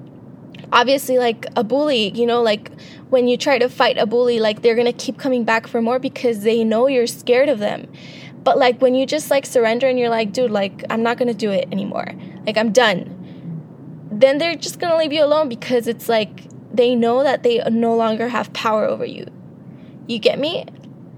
Obviously 0.72 1.18
like 1.18 1.46
a 1.56 1.63
bully 1.63 2.12
you 2.18 2.25
know 2.25 2.42
like 2.42 2.72
when 3.10 3.27
you 3.27 3.38
try 3.38 3.58
to 3.58 3.70
fight 3.70 3.98
a 3.98 4.06
bully 4.06 4.39
like 4.39 4.62
they're 4.62 4.75
gonna 4.75 4.94
keep 4.94 5.18
coming 5.18 5.44
back 5.44 5.68
for 5.68 5.82
more 5.82 6.00
because 6.00 6.42
they 6.42 6.63
know 6.63 6.88
you're 6.88 7.08
scared 7.08 7.50
of 7.50 7.60
them. 7.60 7.92
But 8.43 8.58
like 8.58 8.82
when 8.82 8.95
you 8.95 9.06
just 9.06 9.30
like 9.30 9.45
surrender 9.45 9.88
and 9.88 10.00
you're 10.00 10.10
like 10.10 10.34
dude 10.34 10.52
like 10.52 10.84
i'm 10.89 11.04
not 11.04 11.17
gonna 11.17 11.34
do 11.34 11.52
it 11.52 11.67
anymore. 11.72 12.08
Like 12.45 12.58
i'm 12.58 12.72
done. 12.72 13.13
Then 14.12 14.39
they're 14.39 14.56
just 14.56 14.80
gonna 14.80 14.98
leave 14.98 15.13
you 15.13 15.24
alone 15.24 15.50
because 15.50 15.88
it's 15.88 16.10
like 16.10 16.43
they 16.74 16.95
know 16.95 17.24
that 17.24 17.43
they 17.43 17.58
no 17.69 17.95
longer 17.95 18.28
have 18.28 18.52
power 18.54 18.86
over 18.86 19.06
you. 19.06 19.28
You 20.08 20.19
get 20.19 20.39
me? 20.39 20.65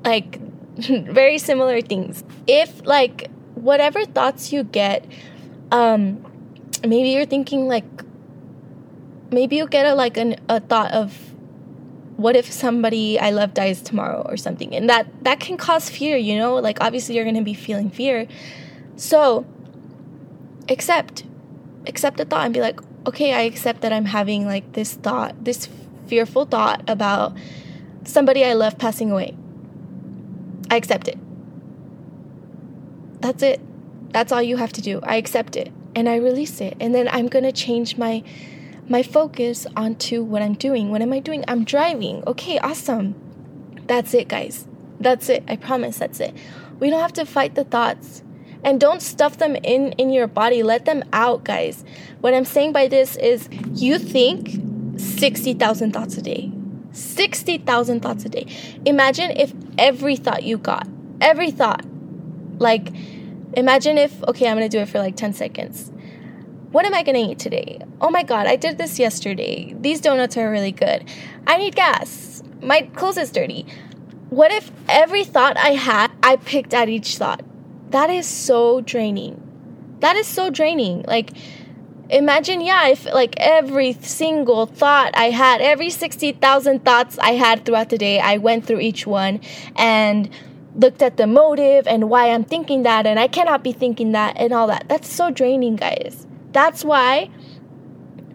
Like 0.03 0.39
very 0.87 1.37
similar 1.37 1.81
things. 1.81 2.23
If 2.47 2.85
like 2.85 3.29
whatever 3.55 4.05
thoughts 4.05 4.53
you 4.53 4.63
get, 4.63 5.05
um, 5.71 6.25
maybe 6.83 7.09
you're 7.09 7.25
thinking 7.25 7.67
like 7.67 7.85
maybe 9.31 9.57
you 9.57 9.67
get 9.67 9.85
a 9.85 9.93
like 9.93 10.17
an, 10.17 10.37
a 10.47 10.59
thought 10.59 10.91
of 10.91 11.33
what 12.15 12.35
if 12.35 12.51
somebody 12.51 13.19
I 13.19 13.31
love 13.31 13.53
dies 13.53 13.81
tomorrow 13.81 14.25
or 14.27 14.37
something, 14.37 14.73
and 14.75 14.89
that 14.89 15.07
that 15.23 15.39
can 15.39 15.57
cause 15.57 15.89
fear. 15.89 16.15
You 16.17 16.37
know, 16.37 16.55
like 16.55 16.81
obviously 16.81 17.15
you're 17.15 17.25
gonna 17.25 17.41
be 17.41 17.53
feeling 17.53 17.89
fear, 17.89 18.27
so 18.95 19.45
accept 20.69 21.23
accept 21.87 22.17
the 22.17 22.25
thought 22.25 22.45
and 22.45 22.53
be 22.53 22.61
like, 22.61 22.79
okay, 23.05 23.33
I 23.33 23.41
accept 23.41 23.81
that 23.81 23.91
I'm 23.91 24.05
having 24.05 24.45
like 24.45 24.73
this 24.73 24.93
thought, 24.93 25.43
this 25.43 25.67
fearful 26.07 26.45
thought 26.45 26.87
about 26.89 27.35
somebody 28.05 28.45
I 28.45 28.53
love 28.53 28.77
passing 28.77 29.11
away 29.11 29.35
I 30.69 30.75
accept 30.75 31.07
it. 31.07 31.17
That's 33.21 33.43
it. 33.43 33.61
That's 34.11 34.31
all 34.31 34.41
you 34.41 34.57
have 34.57 34.73
to 34.73 34.81
do. 34.81 34.99
I 35.03 35.17
accept 35.17 35.55
it 35.55 35.71
and 35.95 36.07
I 36.07 36.15
release 36.17 36.61
it. 36.61 36.77
And 36.79 36.93
then 36.93 37.07
I'm 37.07 37.27
going 37.27 37.43
to 37.43 37.51
change 37.51 37.97
my 37.97 38.23
my 38.87 39.03
focus 39.03 39.67
onto 39.75 40.23
what 40.23 40.41
I'm 40.41 40.55
doing. 40.55 40.89
What 40.89 41.03
am 41.03 41.13
I 41.13 41.19
doing? 41.19 41.43
I'm 41.47 41.63
driving. 41.63 42.23
Okay, 42.25 42.57
awesome. 42.57 43.13
That's 43.85 44.15
it, 44.15 44.27
guys. 44.27 44.67
That's 44.99 45.29
it. 45.29 45.43
I 45.47 45.57
promise 45.57 45.99
that's 45.99 46.19
it. 46.19 46.35
We 46.79 46.89
don't 46.89 46.99
have 46.99 47.13
to 47.13 47.25
fight 47.25 47.53
the 47.53 47.63
thoughts. 47.63 48.23
And 48.63 48.79
don't 48.79 49.01
stuff 49.01 49.37
them 49.37 49.55
in 49.57 49.93
in 49.93 50.09
your 50.09 50.27
body. 50.27 50.63
Let 50.63 50.85
them 50.85 51.03
out, 51.13 51.43
guys. 51.43 51.85
What 52.19 52.33
I'm 52.33 52.45
saying 52.45 52.73
by 52.73 52.87
this 52.87 53.15
is 53.15 53.47
you 53.73 53.99
think 53.99 54.59
60,000 54.99 55.93
thoughts 55.93 56.17
a 56.17 56.21
day. 56.21 56.51
60,000 56.91 58.01
thoughts 58.01 58.25
a 58.25 58.29
day. 58.29 58.45
Imagine 58.85 59.31
if 59.31 59.53
every 59.77 60.15
thought 60.15 60.43
you 60.43 60.57
got, 60.57 60.87
every 61.21 61.51
thought, 61.51 61.85
like, 62.59 62.91
imagine 63.53 63.97
if, 63.97 64.23
okay, 64.23 64.47
I'm 64.47 64.55
gonna 64.55 64.69
do 64.69 64.79
it 64.79 64.89
for 64.89 64.99
like 64.99 65.15
10 65.15 65.33
seconds. 65.33 65.91
What 66.71 66.85
am 66.85 66.93
I 66.93 67.03
gonna 67.03 67.31
eat 67.31 67.39
today? 67.39 67.79
Oh 67.99 68.09
my 68.09 68.23
god, 68.23 68.45
I 68.47 68.55
did 68.55 68.77
this 68.77 68.99
yesterday. 68.99 69.75
These 69.79 70.01
donuts 70.01 70.37
are 70.37 70.51
really 70.51 70.71
good. 70.71 71.09
I 71.47 71.57
need 71.57 71.75
gas. 71.75 72.43
My 72.61 72.81
clothes 72.81 73.17
is 73.17 73.31
dirty. 73.31 73.65
What 74.29 74.51
if 74.51 74.71
every 74.87 75.23
thought 75.23 75.57
I 75.57 75.71
had, 75.71 76.11
I 76.21 76.35
picked 76.35 76.73
at 76.73 76.89
each 76.89 77.17
thought? 77.17 77.41
That 77.89 78.11
is 78.11 78.27
so 78.27 78.81
draining. 78.81 79.41
That 80.01 80.15
is 80.15 80.27
so 80.27 80.51
draining. 80.51 81.03
Like, 81.07 81.31
imagine 82.09 82.61
yeah 82.61 82.87
if 82.87 83.05
like 83.05 83.35
every 83.37 83.93
single 83.93 84.65
thought 84.65 85.11
i 85.13 85.29
had 85.29 85.61
every 85.61 85.89
60000 85.89 86.83
thoughts 86.83 87.19
i 87.19 87.31
had 87.31 87.65
throughout 87.65 87.89
the 87.89 87.97
day 87.97 88.19
i 88.19 88.37
went 88.37 88.65
through 88.65 88.79
each 88.79 89.05
one 89.05 89.39
and 89.75 90.29
looked 90.75 91.01
at 91.01 91.17
the 91.17 91.27
motive 91.27 91.87
and 91.87 92.09
why 92.09 92.29
i'm 92.29 92.43
thinking 92.43 92.83
that 92.83 93.05
and 93.05 93.19
i 93.19 93.27
cannot 93.27 93.63
be 93.63 93.71
thinking 93.71 94.11
that 94.11 94.35
and 94.37 94.53
all 94.53 94.67
that. 94.67 94.85
That's 94.87 95.11
so 95.11 95.29
draining 95.29 95.75
guys. 95.75 96.25
That's 96.51 96.83
why 96.83 97.29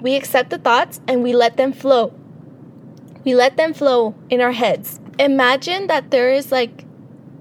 we 0.01 0.15
accept 0.15 0.51
the 0.51 0.59
thoughts 0.59 1.01
and 1.09 1.23
we 1.23 1.33
let 1.33 1.57
them 1.57 1.73
flow. 1.73 2.13
We 3.25 3.35
let 3.35 3.57
them 3.57 3.73
flow 3.73 4.15
in 4.29 4.41
our 4.41 4.53
heads. 4.53 5.01
Imagine 5.19 5.87
that 5.87 6.11
there 6.11 6.33
is 6.33 6.53
like 6.53 6.85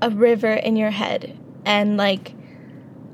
a 0.01 0.09
river 0.09 0.53
in 0.53 0.75
your 0.75 0.91
head 0.91 1.37
and 1.65 1.97
like 1.97 2.32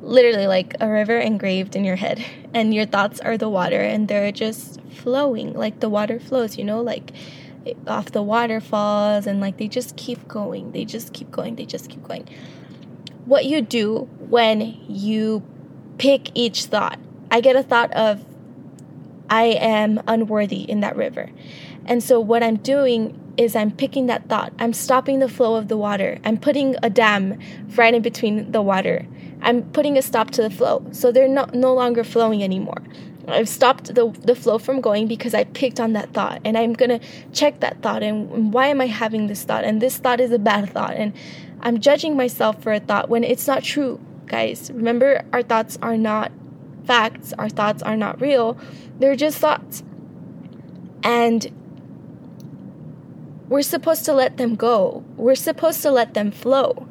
literally 0.02 0.48
like 0.48 0.76
a 0.80 0.90
river 0.90 1.18
engraved 1.18 1.76
in 1.76 1.84
your 1.84 1.96
head 1.96 2.24
and 2.54 2.74
your 2.74 2.86
thoughts 2.86 3.20
are 3.20 3.38
the 3.38 3.50
water 3.50 3.82
and 3.82 4.08
they're 4.08 4.32
just 4.32 4.82
flowing 4.92 5.54
like 5.54 5.80
the 5.80 5.90
water 5.90 6.20
flows 6.20 6.58
you 6.58 6.64
know 6.64 6.82
like 6.82 7.12
eh, 7.66 7.74
off 7.88 8.12
the 8.12 8.24
waterfalls 8.24 9.28
and 9.28 9.40
like 9.40 9.58
they 9.58 9.68
just 9.68 9.96
keep 9.96 10.28
going 10.28 10.72
they 10.72 10.86
just 10.86 11.14
keep 11.14 11.30
going 11.32 11.56
they 11.56 11.66
just 11.66 11.90
keep 11.90 12.02
going 12.04 12.28
what 13.26 13.46
you 13.46 13.62
do 13.62 14.10
when 14.20 14.62
you 14.88 15.44
pick 15.98 16.30
each 16.34 16.66
thought 16.66 17.00
i 17.30 17.42
get 17.42 17.56
a 17.56 17.64
thought 17.64 17.92
of 17.94 18.24
i 19.30 19.44
am 19.44 20.02
unworthy 20.08 20.62
in 20.62 20.80
that 20.80 20.96
river 20.96 21.30
and 21.86 22.02
so 22.04 22.20
what 22.20 22.42
i'm 22.42 22.56
doing 22.58 23.20
is 23.40 23.56
I'm 23.56 23.72
picking 23.72 24.08
that 24.08 24.28
thought. 24.28 24.52
I'm 24.60 24.74
stopping 24.74 25.20
the 25.20 25.30
flow 25.30 25.56
of 25.56 25.70
the 25.70 25.78
water. 25.78 26.20
I'm 26.26 26.36
putting 26.36 26.76
a 26.84 26.90
dam 26.90 27.40
right 27.78 27.94
in 27.94 28.02
between 28.02 28.52
the 28.52 28.62
water. 28.62 29.08
I'm 29.42 29.64
putting 29.72 29.98
a 29.98 30.02
stop 30.02 30.32
to 30.32 30.42
the 30.42 30.50
flow. 30.50 30.86
So 30.92 31.12
they're 31.12 31.28
not, 31.28 31.54
no 31.54 31.74
longer 31.74 32.04
flowing 32.04 32.44
anymore. 32.44 32.82
I've 33.28 33.50
stopped 33.50 33.94
the, 33.94 34.10
the 34.26 34.36
flow 34.36 34.58
from 34.58 34.82
going 34.82 35.08
because 35.08 35.34
I 35.34 35.44
picked 35.44 35.80
on 35.80 35.94
that 35.94 36.14
thought 36.14 36.42
and 36.44 36.58
I'm 36.58 36.74
gonna 36.74 37.00
check 37.32 37.60
that 37.60 37.82
thought 37.82 38.02
and 38.02 38.52
why 38.52 38.68
am 38.68 38.82
I 38.82 38.88
having 38.88 39.28
this 39.28 39.44
thought 39.44 39.64
and 39.64 39.82
this 39.82 39.98
thought 39.98 40.20
is 40.20 40.32
a 40.32 40.40
bad 40.40 40.72
thought 40.72 40.96
and 40.96 41.14
I'm 41.62 41.80
judging 41.80 42.18
myself 42.18 42.62
for 42.64 42.74
a 42.74 42.80
thought 42.80 43.10
when 43.10 43.24
it's 43.24 43.46
not 43.46 43.64
true, 43.64 44.00
guys. 44.26 44.72
Remember, 44.74 45.24
our 45.34 45.44
thoughts 45.44 45.78
are 45.82 45.98
not 45.98 46.32
facts, 46.86 47.34
our 47.38 47.50
thoughts 47.50 47.84
are 47.84 47.98
not 47.98 48.20
real, 48.20 48.58
they're 48.98 49.16
just 49.16 49.38
thoughts. 49.38 49.84
And 51.04 51.52
we're 53.48 53.62
supposed 53.62 54.06
to 54.06 54.14
let 54.14 54.38
them 54.38 54.56
go. 54.56 55.04
We're 55.18 55.36
supposed 55.36 55.82
to 55.84 55.92
let 55.92 56.14
them 56.14 56.32
flow. 56.32 56.89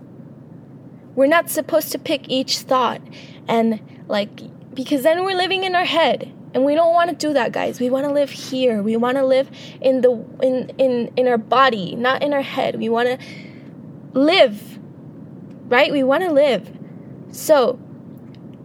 We're 1.18 1.26
not 1.26 1.50
supposed 1.50 1.90
to 1.90 1.98
pick 1.98 2.28
each 2.28 2.60
thought 2.60 3.00
and 3.48 3.80
like 4.06 4.30
because 4.72 5.02
then 5.02 5.24
we're 5.24 5.36
living 5.36 5.64
in 5.64 5.74
our 5.74 5.84
head. 5.84 6.32
And 6.54 6.64
we 6.64 6.76
don't 6.76 6.94
want 6.94 7.10
to 7.10 7.16
do 7.16 7.32
that 7.32 7.50
guys. 7.50 7.80
We 7.80 7.90
want 7.90 8.06
to 8.06 8.12
live 8.12 8.30
here. 8.30 8.84
We 8.84 8.96
want 8.96 9.16
to 9.16 9.26
live 9.26 9.50
in 9.80 10.02
the 10.02 10.12
in 10.40 10.70
in 10.78 11.12
in 11.16 11.26
our 11.26 11.36
body 11.36 11.96
not 11.96 12.22
in 12.22 12.32
our 12.32 12.42
head. 12.42 12.76
We 12.76 12.88
want 12.88 13.08
to 13.08 13.18
live 14.12 14.78
right? 15.66 15.90
We 15.90 16.04
want 16.04 16.22
to 16.22 16.30
live. 16.30 16.70
So 17.32 17.80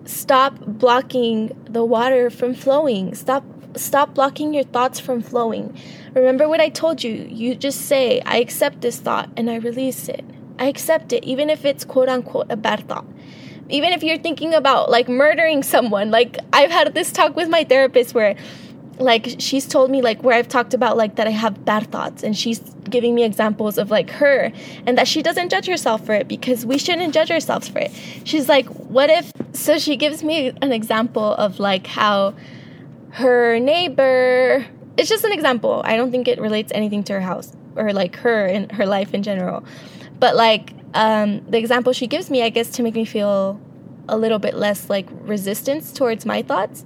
stop 0.05 0.59
blocking 0.59 1.57
the 1.67 1.83
water 1.83 2.29
from 2.29 2.53
flowing. 2.53 3.15
Stop 3.15 3.43
stop 3.77 4.13
blocking 4.13 4.53
your 4.53 4.65
thoughts 4.65 4.99
from 4.99 5.23
flowing. 5.23 5.75
Remember 6.13 6.47
what 6.47 6.61
i 6.61 6.69
told 6.69 7.03
you. 7.03 7.13
You 7.31 7.55
just 7.55 7.81
say 7.81 8.21
i 8.27 8.37
accept 8.37 8.81
this 8.81 8.99
thought 8.99 9.31
and 9.35 9.49
i 9.49 9.55
release 9.55 10.07
it 10.07 10.23
i 10.59 10.65
accept 10.65 11.13
it 11.13 11.23
even 11.23 11.49
if 11.49 11.65
it's 11.65 11.83
quote 11.85 12.09
unquote 12.09 12.47
a 12.49 12.55
bad 12.55 12.87
thought. 12.87 13.05
Even 13.69 13.93
if 13.93 14.03
you're 14.03 14.17
thinking 14.17 14.53
about 14.53 14.89
like 14.89 15.07
murdering 15.07 15.63
someone. 15.63 16.11
Like 16.11 16.37
i've 16.51 16.71
had 16.71 16.93
this 16.93 17.11
talk 17.11 17.35
with 17.35 17.49
my 17.49 17.63
therapist 17.63 18.13
where 18.13 18.35
like 18.99 19.35
she's 19.39 19.65
told 19.65 19.89
me 19.89 20.01
like 20.03 20.21
where 20.21 20.37
i've 20.37 20.47
talked 20.47 20.75
about 20.75 20.95
like 20.95 21.15
that 21.15 21.25
i 21.25 21.31
have 21.31 21.65
bad 21.65 21.91
thoughts. 21.91 22.23
And 22.23 22.37
she's 22.37 22.59
giving 22.89 23.15
me 23.15 23.23
examples 23.23 23.77
of 23.77 23.89
like 23.89 24.09
her 24.11 24.51
and 24.85 24.97
that 24.97 25.07
she 25.07 25.23
doesn't 25.23 25.49
judge 25.49 25.65
herself 25.65 26.05
for 26.05 26.13
it 26.13 26.27
because 26.27 26.65
we 26.65 26.77
shouldn't 26.77 27.13
judge 27.13 27.31
ourselves 27.31 27.67
for 27.67 27.79
it. 27.79 27.91
She's 28.23 28.47
like 28.47 28.67
what 28.67 29.09
if 29.09 29.31
so 29.53 29.79
she 29.79 29.95
gives 29.95 30.23
me 30.23 30.51
an 30.61 30.71
example 30.71 31.33
of 31.35 31.59
like 31.59 31.87
how 31.87 32.35
her 33.11 33.59
neighbor 33.59 34.65
it's 34.95 35.09
just 35.09 35.23
an 35.23 35.31
example. 35.31 35.81
I 35.85 35.95
don't 35.95 36.11
think 36.11 36.27
it 36.27 36.39
relates 36.39 36.71
anything 36.75 37.03
to 37.05 37.13
her 37.13 37.21
house 37.21 37.51
or 37.75 37.93
like 37.93 38.15
her 38.17 38.45
and 38.45 38.71
her 38.71 38.85
life 38.85 39.13
in 39.13 39.23
general 39.23 39.63
but 40.23 40.37
like 40.37 40.73
um, 40.93 41.43
the 41.49 41.57
example 41.57 41.91
she 41.91 42.07
gives 42.07 42.29
me, 42.29 42.43
I 42.43 42.47
guess, 42.47 42.69
to 42.77 42.81
make 42.81 42.95
me 42.95 43.03
feel 43.03 43.59
a 44.07 44.15
little 44.15 44.39
bit 44.39 44.53
less 44.53 44.89
like 44.89 45.05
resistance 45.11 45.91
towards 45.91 46.25
my 46.25 46.41
thoughts, 46.41 46.85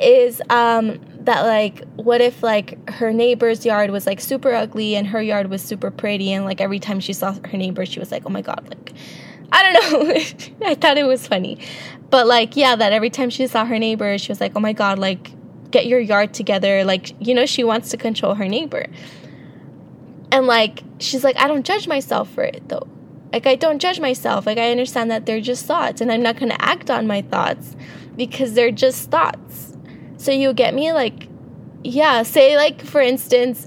is 0.00 0.42
um, 0.50 0.98
that 1.20 1.42
like, 1.42 1.84
what 1.94 2.20
if 2.20 2.42
like 2.42 2.90
her 2.90 3.12
neighbor's 3.12 3.64
yard 3.64 3.92
was 3.92 4.04
like 4.04 4.20
super 4.20 4.52
ugly 4.52 4.96
and 4.96 5.06
her 5.06 5.22
yard 5.22 5.48
was 5.48 5.62
super 5.62 5.92
pretty, 5.92 6.32
and 6.32 6.44
like 6.44 6.60
every 6.60 6.80
time 6.80 6.98
she 6.98 7.12
saw 7.12 7.32
her 7.32 7.56
neighbor, 7.56 7.86
she 7.86 8.00
was 8.00 8.10
like, 8.10 8.24
oh 8.26 8.30
my 8.30 8.42
god, 8.42 8.66
like, 8.68 8.92
I 9.52 9.62
don't 9.62 9.92
know. 9.92 10.66
I 10.66 10.74
thought 10.74 10.98
it 10.98 11.06
was 11.06 11.24
funny, 11.24 11.58
but 12.10 12.26
like, 12.26 12.56
yeah, 12.56 12.74
that 12.74 12.92
every 12.92 13.10
time 13.10 13.30
she 13.30 13.46
saw 13.46 13.64
her 13.64 13.78
neighbor, 13.78 14.18
she 14.18 14.32
was 14.32 14.40
like, 14.40 14.56
oh 14.56 14.60
my 14.60 14.72
god, 14.72 14.98
like, 14.98 15.30
get 15.70 15.86
your 15.86 16.00
yard 16.00 16.34
together. 16.34 16.82
Like, 16.82 17.14
you 17.24 17.32
know, 17.32 17.46
she 17.46 17.62
wants 17.62 17.90
to 17.90 17.96
control 17.96 18.34
her 18.34 18.48
neighbor. 18.48 18.86
And 20.32 20.48
like, 20.48 20.82
she's 20.98 21.22
like, 21.22 21.36
I 21.36 21.46
don't 21.46 21.64
judge 21.64 21.86
myself 21.86 22.28
for 22.30 22.42
it 22.42 22.68
though 22.68 22.88
like, 23.32 23.46
I 23.46 23.54
don't 23.54 23.78
judge 23.78 23.98
myself. 23.98 24.46
Like, 24.46 24.58
I 24.58 24.70
understand 24.70 25.10
that 25.10 25.24
they're 25.24 25.40
just 25.40 25.64
thoughts, 25.64 26.00
and 26.00 26.12
I'm 26.12 26.22
not 26.22 26.36
going 26.36 26.50
to 26.50 26.62
act 26.62 26.90
on 26.90 27.06
my 27.06 27.22
thoughts 27.22 27.74
because 28.16 28.52
they're 28.52 28.70
just 28.70 29.10
thoughts. 29.10 29.76
So, 30.18 30.32
you 30.32 30.52
get 30.52 30.74
me? 30.74 30.92
Like, 30.92 31.28
yeah, 31.82 32.22
say, 32.24 32.56
like, 32.56 32.82
for 32.82 33.00
instance, 33.00 33.66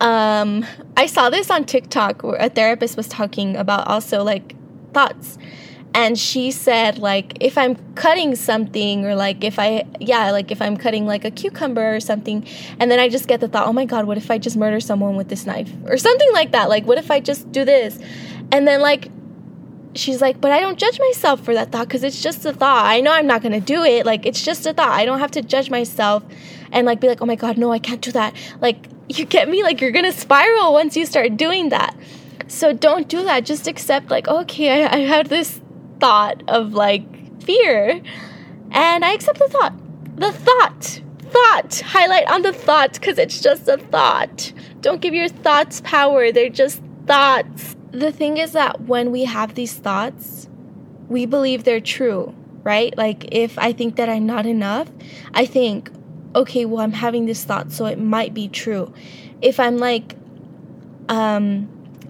um, 0.00 0.64
I 0.96 1.06
saw 1.06 1.30
this 1.30 1.50
on 1.50 1.64
TikTok 1.64 2.22
where 2.22 2.36
a 2.36 2.48
therapist 2.48 2.96
was 2.96 3.08
talking 3.08 3.56
about 3.56 3.88
also 3.88 4.22
like 4.22 4.54
thoughts 4.92 5.38
and 5.96 6.18
she 6.18 6.50
said 6.50 6.98
like 6.98 7.38
if 7.40 7.56
i'm 7.56 7.74
cutting 7.94 8.36
something 8.36 9.06
or 9.06 9.14
like 9.16 9.42
if 9.42 9.58
i 9.58 9.82
yeah 9.98 10.30
like 10.30 10.50
if 10.50 10.60
i'm 10.60 10.76
cutting 10.76 11.06
like 11.06 11.24
a 11.24 11.30
cucumber 11.30 11.96
or 11.96 12.00
something 12.00 12.46
and 12.78 12.90
then 12.90 13.00
i 13.00 13.08
just 13.08 13.26
get 13.26 13.40
the 13.40 13.48
thought 13.48 13.66
oh 13.66 13.72
my 13.72 13.86
god 13.86 14.04
what 14.04 14.18
if 14.18 14.30
i 14.30 14.36
just 14.36 14.58
murder 14.58 14.78
someone 14.78 15.16
with 15.16 15.28
this 15.28 15.46
knife? 15.46 15.72
Or 15.86 15.96
something 15.96 16.30
like 16.32 16.52
that. 16.52 16.68
Like 16.68 16.84
what 16.84 16.98
if 16.98 17.10
i 17.10 17.18
just 17.18 17.50
do 17.50 17.64
this? 17.64 17.98
And 18.52 18.68
then 18.68 18.80
like 18.80 19.10
she's 19.94 20.20
like 20.20 20.38
but 20.38 20.52
i 20.52 20.60
don't 20.60 20.78
judge 20.78 21.00
myself 21.00 21.40
for 21.40 21.54
that 21.54 21.72
thought 21.72 21.88
because 21.88 22.04
it's 22.04 22.22
just 22.22 22.44
a 22.44 22.52
thought. 22.52 22.84
I 22.84 23.00
know 23.00 23.12
i'm 23.12 23.26
not 23.26 23.40
going 23.40 23.52
to 23.52 23.60
do 23.60 23.82
it. 23.82 24.04
Like 24.04 24.26
it's 24.26 24.44
just 24.44 24.66
a 24.66 24.74
thought. 24.74 24.90
I 24.90 25.06
don't 25.06 25.18
have 25.18 25.30
to 25.32 25.42
judge 25.42 25.70
myself 25.70 26.22
and 26.72 26.86
like 26.86 27.00
be 27.00 27.08
like 27.08 27.22
oh 27.22 27.26
my 27.26 27.36
god 27.36 27.56
no 27.56 27.72
i 27.72 27.78
can't 27.78 28.02
do 28.02 28.12
that 28.12 28.34
like 28.60 28.86
you 29.08 29.24
get 29.24 29.48
me? 29.48 29.62
Like 29.62 29.80
you're 29.80 29.92
going 29.92 30.04
to 30.04 30.12
spiral 30.12 30.72
once 30.72 30.96
you 30.96 31.06
start 31.06 31.36
doing 31.36 31.68
that. 31.70 31.96
So 32.48 32.72
don't 32.72 33.08
do 33.08 33.22
that. 33.22 33.44
Just 33.44 33.66
accept 33.66 34.10
like 34.10 34.28
okay 34.28 34.84
I, 34.84 34.96
I 34.96 34.98
had 34.98 35.28
this 35.28 35.60
thought 36.00 36.42
of 36.48 36.74
like 36.74 37.42
fear. 37.42 38.00
And 38.70 39.04
I 39.04 39.12
accept 39.12 39.38
the 39.38 39.48
thought. 39.48 39.74
The 40.16 40.32
thought. 40.32 41.00
Thought. 41.30 41.80
Highlight 41.80 42.28
on 42.28 42.42
the 42.42 42.52
thought 42.52 42.94
because 42.94 43.18
it's 43.18 43.40
just 43.40 43.68
a 43.68 43.78
thought. 43.78 44.52
Don't 44.80 45.00
give 45.00 45.14
your 45.14 45.28
thoughts 45.28 45.80
power. 45.84 46.32
They're 46.32 46.48
just 46.48 46.82
thoughts. 47.06 47.76
The 47.92 48.12
thing 48.12 48.36
is 48.36 48.52
that 48.52 48.82
when 48.82 49.10
we 49.10 49.24
have 49.24 49.54
these 49.54 49.72
thoughts, 49.72 50.48
we 51.08 51.26
believe 51.26 51.64
they're 51.64 51.80
true, 51.80 52.34
right? 52.62 52.96
Like 52.96 53.32
if 53.32 53.58
I 53.58 53.72
think 53.72 53.96
that 53.96 54.08
I'm 54.08 54.26
not 54.26 54.46
enough, 54.46 54.90
I 55.32 55.46
think, 55.46 55.90
okay, 56.34 56.64
well, 56.64 56.80
I'm 56.80 56.92
having 56.92 57.26
this 57.26 57.44
thought, 57.44 57.72
so 57.72 57.86
it 57.86 57.98
might 57.98 58.34
be 58.34 58.48
true. 58.48 58.92
If 59.40 59.60
I'm 59.60 59.78
like, 59.78 60.16
um, 61.08 61.68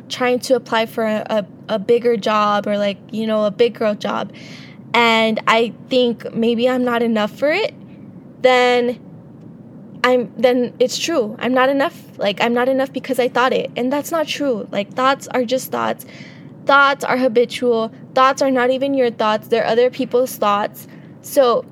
trying 0.08 0.38
to 0.40 0.54
apply 0.54 0.86
for 0.86 1.04
a, 1.04 1.26
a, 1.28 1.46
a 1.74 1.78
bigger 1.78 2.16
job 2.16 2.66
or 2.66 2.78
like, 2.78 2.98
you 3.10 3.26
know, 3.26 3.44
a 3.44 3.50
big 3.50 3.74
girl 3.74 3.94
job, 3.94 4.32
and 4.94 5.40
I 5.46 5.74
think 5.88 6.32
maybe 6.32 6.68
I'm 6.68 6.84
not 6.84 7.02
enough 7.02 7.36
for 7.36 7.50
it, 7.50 7.74
then 8.42 9.00
I'm 10.04 10.32
then 10.38 10.72
it's 10.78 10.96
true. 10.96 11.36
I'm 11.38 11.52
not 11.52 11.68
enough. 11.68 12.18
Like 12.18 12.40
I'm 12.40 12.54
not 12.54 12.68
enough 12.68 12.92
because 12.92 13.18
I 13.18 13.28
thought 13.28 13.52
it. 13.52 13.70
And 13.76 13.92
that's 13.92 14.12
not 14.12 14.28
true. 14.28 14.68
Like 14.70 14.92
thoughts 14.94 15.26
are 15.28 15.44
just 15.44 15.72
thoughts. 15.72 16.06
Thoughts 16.64 17.04
are 17.04 17.16
habitual. 17.16 17.92
Thoughts 18.14 18.40
are 18.40 18.50
not 18.50 18.70
even 18.70 18.94
your 18.94 19.10
thoughts. 19.10 19.48
They're 19.48 19.66
other 19.66 19.90
people's 19.90 20.36
thoughts. 20.36 20.86
So 21.22 21.64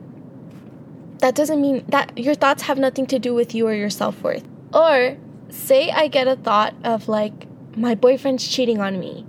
that 1.18 1.36
doesn't 1.36 1.60
mean 1.60 1.84
that 1.88 2.18
your 2.18 2.34
thoughts 2.34 2.62
have 2.62 2.76
nothing 2.76 3.06
to 3.06 3.18
do 3.18 3.34
with 3.34 3.54
you 3.54 3.68
or 3.68 3.74
your 3.74 3.90
self-worth. 3.90 4.44
Or 4.72 5.16
say 5.48 5.90
I 5.90 6.08
get 6.08 6.26
a 6.26 6.34
thought 6.34 6.74
of 6.82 7.08
like 7.08 7.46
my 7.76 7.94
boyfriend's 7.94 8.46
cheating 8.46 8.80
on 8.80 8.98
me. 8.98 9.26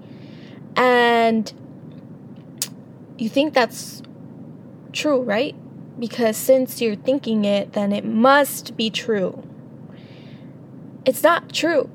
And 0.76 1.52
you 3.18 3.30
think 3.30 3.54
that's 3.54 4.02
true, 4.92 5.22
right? 5.22 5.56
Because 6.00 6.36
since 6.36 6.82
you're 6.82 6.96
thinking 6.96 7.46
it, 7.46 7.74
then 7.74 7.94
it 7.94 8.06
must 8.06 8.76
be 8.76 8.90
true. 8.90 9.44
It's 11.06 11.24
not 11.24 11.54
true. 11.54 11.90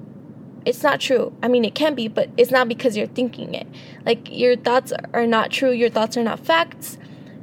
It's 0.65 0.83
not 0.83 1.01
true. 1.01 1.33
I 1.43 1.49
mean, 1.49 1.65
it 1.65 1.75
can 1.75 1.95
be, 1.95 2.09
but 2.09 2.31
it's 2.37 2.51
not 2.51 2.69
because 2.69 2.97
you're 2.97 3.07
thinking 3.07 3.55
it. 3.55 3.67
Like, 4.05 4.29
your 4.31 4.57
thoughts 4.57 4.93
are 5.13 5.27
not 5.27 5.51
true, 5.51 5.71
your 5.71 5.91
thoughts 5.91 6.17
are 6.17 6.23
not 6.23 6.41
facts. 6.41 6.99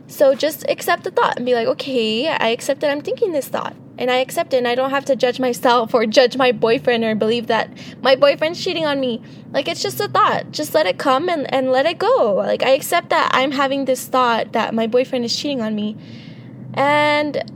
So 0.08 0.34
just 0.34 0.66
accept 0.70 1.04
the 1.04 1.12
thought 1.12 1.36
and 1.38 1.46
be 1.46 1.54
like, 1.54 1.68
okay, 1.68 2.30
I 2.30 2.48
accept 2.50 2.80
that 2.82 2.90
I'm 2.90 3.02
thinking 3.02 3.34
this 3.34 3.50
thought 3.50 3.76
and 3.98 4.10
I 4.10 4.18
accept 4.18 4.54
it 4.54 4.58
and 4.58 4.68
I 4.68 4.76
don't 4.76 4.92
have 4.92 5.06
to 5.06 5.16
judge 5.16 5.40
myself 5.40 5.94
or 5.94 6.06
judge 6.06 6.38
my 6.38 6.52
boyfriend 6.52 7.04
or 7.04 7.14
believe 7.16 7.48
that 7.48 7.70
my 8.02 8.16
boyfriend's 8.16 8.64
cheating 8.64 8.86
on 8.86 9.00
me. 9.00 9.22
Like 9.52 9.68
it's 9.68 9.82
just 9.82 10.00
a 10.00 10.08
thought. 10.08 10.52
Just 10.52 10.74
let 10.74 10.86
it 10.86 10.98
come 10.98 11.28
and, 11.28 11.52
and 11.54 11.72
let 11.72 11.86
it 11.86 11.98
go. 11.98 12.36
Like 12.36 12.64
I 12.64 12.70
accept 12.70 13.10
that 13.10 13.32
I'm 13.34 13.52
having 13.52 13.86
this 13.86 14.08
thought 14.08 14.54
that 14.54 14.74
my 14.74 14.88
boyfriend 14.88 15.26
is 15.26 15.36
cheating 15.36 15.62
on 15.62 15.76
me. 15.76 15.98
And 16.74 17.52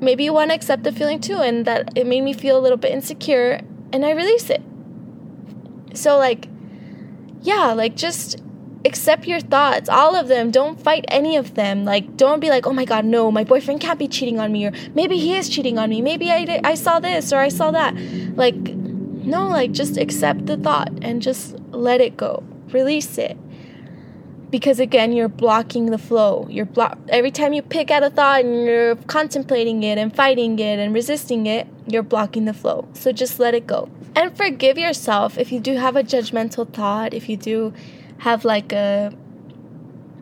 maybe 0.00 0.24
you 0.24 0.32
want 0.32 0.50
to 0.50 0.54
accept 0.54 0.84
the 0.84 0.92
feeling 0.92 1.20
too 1.20 1.38
and 1.38 1.64
that 1.64 1.96
it 1.96 2.06
made 2.06 2.20
me 2.20 2.34
feel 2.34 2.58
a 2.58 2.60
little 2.60 2.78
bit 2.78 2.92
insecure 2.92 3.60
and 3.92 4.04
I 4.04 4.10
release 4.10 4.50
it. 4.50 4.62
So 5.94 6.18
like 6.18 6.48
yeah, 7.42 7.72
like 7.72 7.96
just 7.96 8.43
accept 8.84 9.26
your 9.26 9.40
thoughts, 9.40 9.88
all 9.88 10.14
of 10.14 10.28
them. 10.28 10.50
Don't 10.50 10.80
fight 10.80 11.04
any 11.08 11.36
of 11.36 11.54
them. 11.54 11.84
Like, 11.84 12.16
don't 12.16 12.40
be 12.40 12.50
like, 12.50 12.66
oh 12.66 12.72
my 12.72 12.84
God, 12.84 13.04
no, 13.04 13.30
my 13.30 13.44
boyfriend 13.44 13.80
can't 13.80 13.98
be 13.98 14.08
cheating 14.08 14.38
on 14.38 14.52
me, 14.52 14.66
or 14.66 14.72
maybe 14.94 15.16
he 15.16 15.36
is 15.36 15.48
cheating 15.48 15.78
on 15.78 15.90
me. 15.90 16.02
Maybe 16.02 16.30
I, 16.30 16.60
I 16.64 16.74
saw 16.74 17.00
this 17.00 17.32
or 17.32 17.38
I 17.38 17.48
saw 17.48 17.70
that. 17.70 17.96
Like, 18.36 18.54
no, 18.54 19.48
like, 19.48 19.72
just 19.72 19.96
accept 19.96 20.46
the 20.46 20.56
thought 20.56 20.92
and 21.02 21.22
just 21.22 21.58
let 21.70 22.00
it 22.00 22.16
go. 22.16 22.42
Release 22.68 23.18
it. 23.18 23.38
Because 24.50 24.78
again, 24.78 25.12
you're 25.12 25.28
blocking 25.28 25.86
the 25.86 25.98
flow. 25.98 26.46
You're 26.48 26.64
block 26.66 26.96
every 27.08 27.32
time 27.32 27.54
you 27.54 27.62
pick 27.62 27.90
at 27.90 28.04
a 28.04 28.10
thought 28.10 28.44
and 28.44 28.64
you're 28.64 28.94
contemplating 28.94 29.82
it 29.82 29.98
and 29.98 30.14
fighting 30.14 30.56
it 30.60 30.78
and 30.78 30.94
resisting 30.94 31.46
it, 31.46 31.66
you're 31.88 32.04
blocking 32.04 32.44
the 32.44 32.54
flow. 32.54 32.86
So 32.92 33.10
just 33.10 33.40
let 33.40 33.54
it 33.54 33.66
go. 33.66 33.88
And 34.14 34.36
forgive 34.36 34.78
yourself 34.78 35.38
if 35.38 35.50
you 35.50 35.58
do 35.58 35.76
have 35.76 35.96
a 35.96 36.04
judgmental 36.04 36.72
thought, 36.72 37.14
if 37.14 37.28
you 37.28 37.36
do 37.36 37.72
have 38.18 38.44
like 38.44 38.72
a 38.72 39.12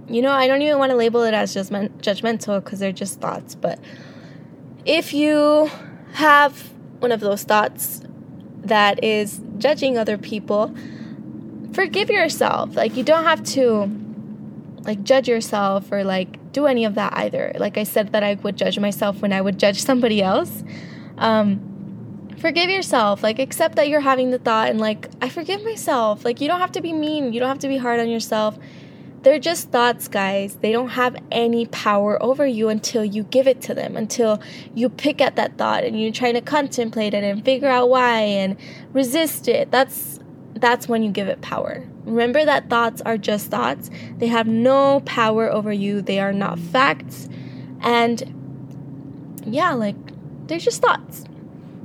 you 0.09 0.21
know, 0.21 0.33
I 0.33 0.47
don't 0.47 0.61
even 0.61 0.79
want 0.79 0.91
to 0.91 0.97
label 0.97 1.23
it 1.23 1.33
as 1.33 1.55
just 1.55 1.73
judgmental 1.73 2.63
because 2.63 2.81
they're 2.81 2.93
just 2.93 3.21
thoughts, 3.21 3.55
but 3.55 3.79
if 4.85 5.15
you 5.15 5.71
have 6.15 6.71
one 6.99 7.13
of 7.13 7.21
those 7.21 7.45
thoughts 7.45 8.03
that 8.65 9.03
is 9.03 9.41
judging 9.59 9.97
other 9.97 10.19
people, 10.19 10.75
forgive 11.73 12.11
yourself. 12.11 12.75
Like 12.77 12.97
you 12.97 13.05
don't 13.05 13.25
have 13.25 13.43
to 13.45 13.91
like 14.85 15.03
judge 15.05 15.29
yourself 15.29 15.91
or 15.93 16.05
like 16.05 16.53
do 16.53 16.67
any 16.67 16.85
of 16.85 16.95
that 16.97 17.13
either. 17.17 17.53
Like 17.59 17.79
I 17.79 17.85
said 17.85 18.13
that 18.13 18.23
I 18.23 18.35
would 18.35 18.57
judge 18.57 18.79
myself 18.79 19.23
when 19.23 19.33
I 19.33 19.41
would 19.41 19.59
judge 19.59 19.83
somebody 19.83 20.23
else. 20.23 20.63
Um 21.19 21.72
forgive 22.43 22.69
yourself. 22.69 23.23
Like, 23.23 23.39
accept 23.39 23.77
that 23.77 23.89
you're 23.89 24.01
having 24.01 24.31
the 24.31 24.39
thought 24.39 24.69
and, 24.69 24.81
like, 24.81 25.09
I 25.23 25.29
forgive 25.29 25.65
myself. 25.65 26.25
Like, 26.25 26.41
you 26.41 26.49
don't 26.49 26.61
have 26.61 26.73
to 26.73 26.83
be 26.83 26.93
mean, 26.93 27.33
you 27.33 27.39
don't 27.41 27.49
have 27.49 27.61
to 27.61 27.69
be 27.69 27.79
hard 27.79 28.01
on 28.01 28.11
yourself. 28.11 28.59
They're 29.23 29.39
just 29.39 29.71
thoughts, 29.71 30.09
guys. 30.09 30.57
They 30.57 30.73
don't 30.73 30.89
have 30.89 31.15
any 31.31 31.67
power 31.67 32.21
over 32.21 32.45
you 32.45 32.69
until 32.69 33.05
you 33.05 33.23
give 33.23 33.47
it 33.47 33.63
to 33.63 33.75
them, 33.75 33.97
until 33.97 34.43
you 34.75 34.89
pick 34.89 35.21
at 35.21 35.37
that 35.37 35.57
thought 35.57 35.85
and 35.85 35.99
you're 36.01 36.13
trying 36.13 36.35
to 36.35 36.41
contemplate 36.41 37.15
it 37.15 37.23
and 37.23 37.45
figure 37.45 37.69
out 37.69 37.89
why 37.89 38.19
and 38.19 38.57
resist 38.93 39.47
it. 39.47 39.71
That's 39.71 40.19
that's 40.55 40.89
when 40.89 41.05
you 41.05 41.13
give 41.13 41.29
it 41.29 41.41
power. 41.41 41.87
Remember 42.05 42.45
that 42.45 42.69
thoughts 42.69 43.01
are 43.03 43.17
just 43.17 43.49
thoughts. 43.49 43.91
They 44.19 44.27
have 44.27 44.49
no 44.49 45.01
power 45.07 45.49
over 45.51 45.73
you. 45.73 46.03
They 46.03 46.19
are 46.19 46.33
not 46.33 46.59
facts. 46.59 47.29
And 47.81 49.41
yeah, 49.47 49.73
like 49.75 49.97
they're 50.49 50.59
just 50.59 50.83
thoughts. 50.83 51.25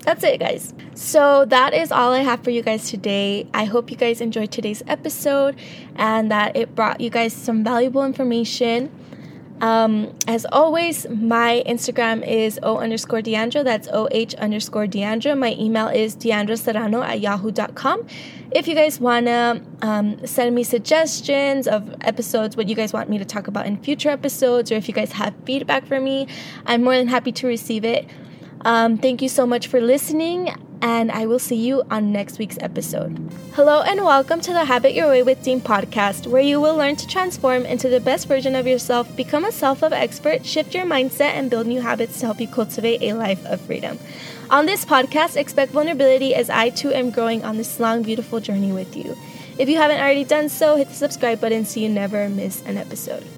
That's 0.07 0.23
it, 0.23 0.39
guys. 0.39 0.73
So, 0.93 1.43
that 1.43 1.73
is 1.73 1.91
all 1.91 2.13
I 2.13 2.19
have 2.19 2.41
for 2.41 2.49
you 2.49 2.61
guys 2.61 2.89
today. 2.89 3.45
I 3.53 3.65
hope 3.65 3.91
you 3.91 3.97
guys 3.97 4.21
enjoyed 4.21 4.53
today's 4.53 4.81
episode 4.87 5.59
and 5.97 6.31
that 6.31 6.55
it 6.55 6.73
brought 6.73 7.01
you 7.01 7.09
guys 7.09 7.33
some 7.33 7.61
valuable 7.61 8.05
information. 8.05 8.89
Um, 9.59 10.15
as 10.25 10.45
always, 10.49 11.09
my 11.09 11.61
Instagram 11.67 12.25
is 12.25 12.57
O 12.63 12.77
underscore 12.77 13.19
Deandra. 13.19 13.65
That's 13.65 13.89
O 13.89 14.07
H 14.09 14.33
underscore 14.35 14.85
Deandra. 14.85 15.37
My 15.37 15.53
email 15.59 15.89
is 15.89 16.15
deandraserrano 16.15 17.05
at 17.05 17.19
yahoo.com. 17.19 18.07
If 18.51 18.69
you 18.69 18.75
guys 18.75 19.01
want 19.01 19.25
to 19.25 19.61
um, 19.81 20.25
send 20.25 20.55
me 20.55 20.63
suggestions 20.63 21.67
of 21.67 21.93
episodes, 21.99 22.55
what 22.55 22.69
you 22.69 22.75
guys 22.75 22.93
want 22.93 23.09
me 23.09 23.17
to 23.17 23.25
talk 23.25 23.49
about 23.49 23.65
in 23.65 23.75
future 23.75 24.09
episodes, 24.09 24.71
or 24.71 24.75
if 24.75 24.87
you 24.87 24.93
guys 24.93 25.11
have 25.11 25.33
feedback 25.43 25.85
for 25.85 25.99
me, 25.99 26.29
I'm 26.65 26.85
more 26.85 26.95
than 26.95 27.09
happy 27.09 27.33
to 27.33 27.47
receive 27.47 27.83
it. 27.83 28.07
Um, 28.61 28.97
thank 28.97 29.21
you 29.21 29.29
so 29.29 29.45
much 29.45 29.67
for 29.67 29.79
listening, 29.79 30.53
and 30.81 31.11
I 31.11 31.25
will 31.25 31.39
see 31.39 31.55
you 31.55 31.83
on 31.89 32.11
next 32.11 32.39
week's 32.39 32.57
episode. 32.59 33.17
Hello, 33.53 33.81
and 33.81 34.03
welcome 34.03 34.41
to 34.41 34.51
the 34.51 34.65
Habit 34.65 34.93
Your 34.93 35.09
Way 35.09 35.23
with 35.23 35.43
Dean 35.43 35.61
podcast, 35.61 36.27
where 36.27 36.41
you 36.41 36.59
will 36.59 36.75
learn 36.75 36.95
to 36.97 37.07
transform 37.07 37.65
into 37.65 37.87
the 37.87 37.99
best 37.99 38.27
version 38.27 38.55
of 38.55 38.67
yourself, 38.67 39.15
become 39.15 39.45
a 39.45 39.51
self 39.51 39.81
love 39.81 39.93
expert, 39.93 40.45
shift 40.45 40.73
your 40.73 40.85
mindset, 40.85 41.33
and 41.35 41.49
build 41.49 41.67
new 41.67 41.81
habits 41.81 42.19
to 42.19 42.25
help 42.25 42.41
you 42.41 42.47
cultivate 42.47 43.01
a 43.01 43.13
life 43.13 43.43
of 43.45 43.61
freedom. 43.61 43.99
On 44.49 44.65
this 44.65 44.85
podcast, 44.85 45.37
expect 45.37 45.71
vulnerability 45.71 46.33
as 46.33 46.49
I 46.49 46.69
too 46.69 46.91
am 46.91 47.11
growing 47.11 47.43
on 47.43 47.57
this 47.57 47.79
long, 47.79 48.01
beautiful 48.03 48.39
journey 48.39 48.71
with 48.71 48.95
you. 48.95 49.15
If 49.57 49.69
you 49.69 49.77
haven't 49.77 49.99
already 49.99 50.23
done 50.23 50.49
so, 50.49 50.75
hit 50.75 50.89
the 50.89 50.93
subscribe 50.93 51.41
button 51.41 51.65
so 51.65 51.79
you 51.79 51.89
never 51.89 52.27
miss 52.29 52.61
an 52.63 52.77
episode. 52.77 53.36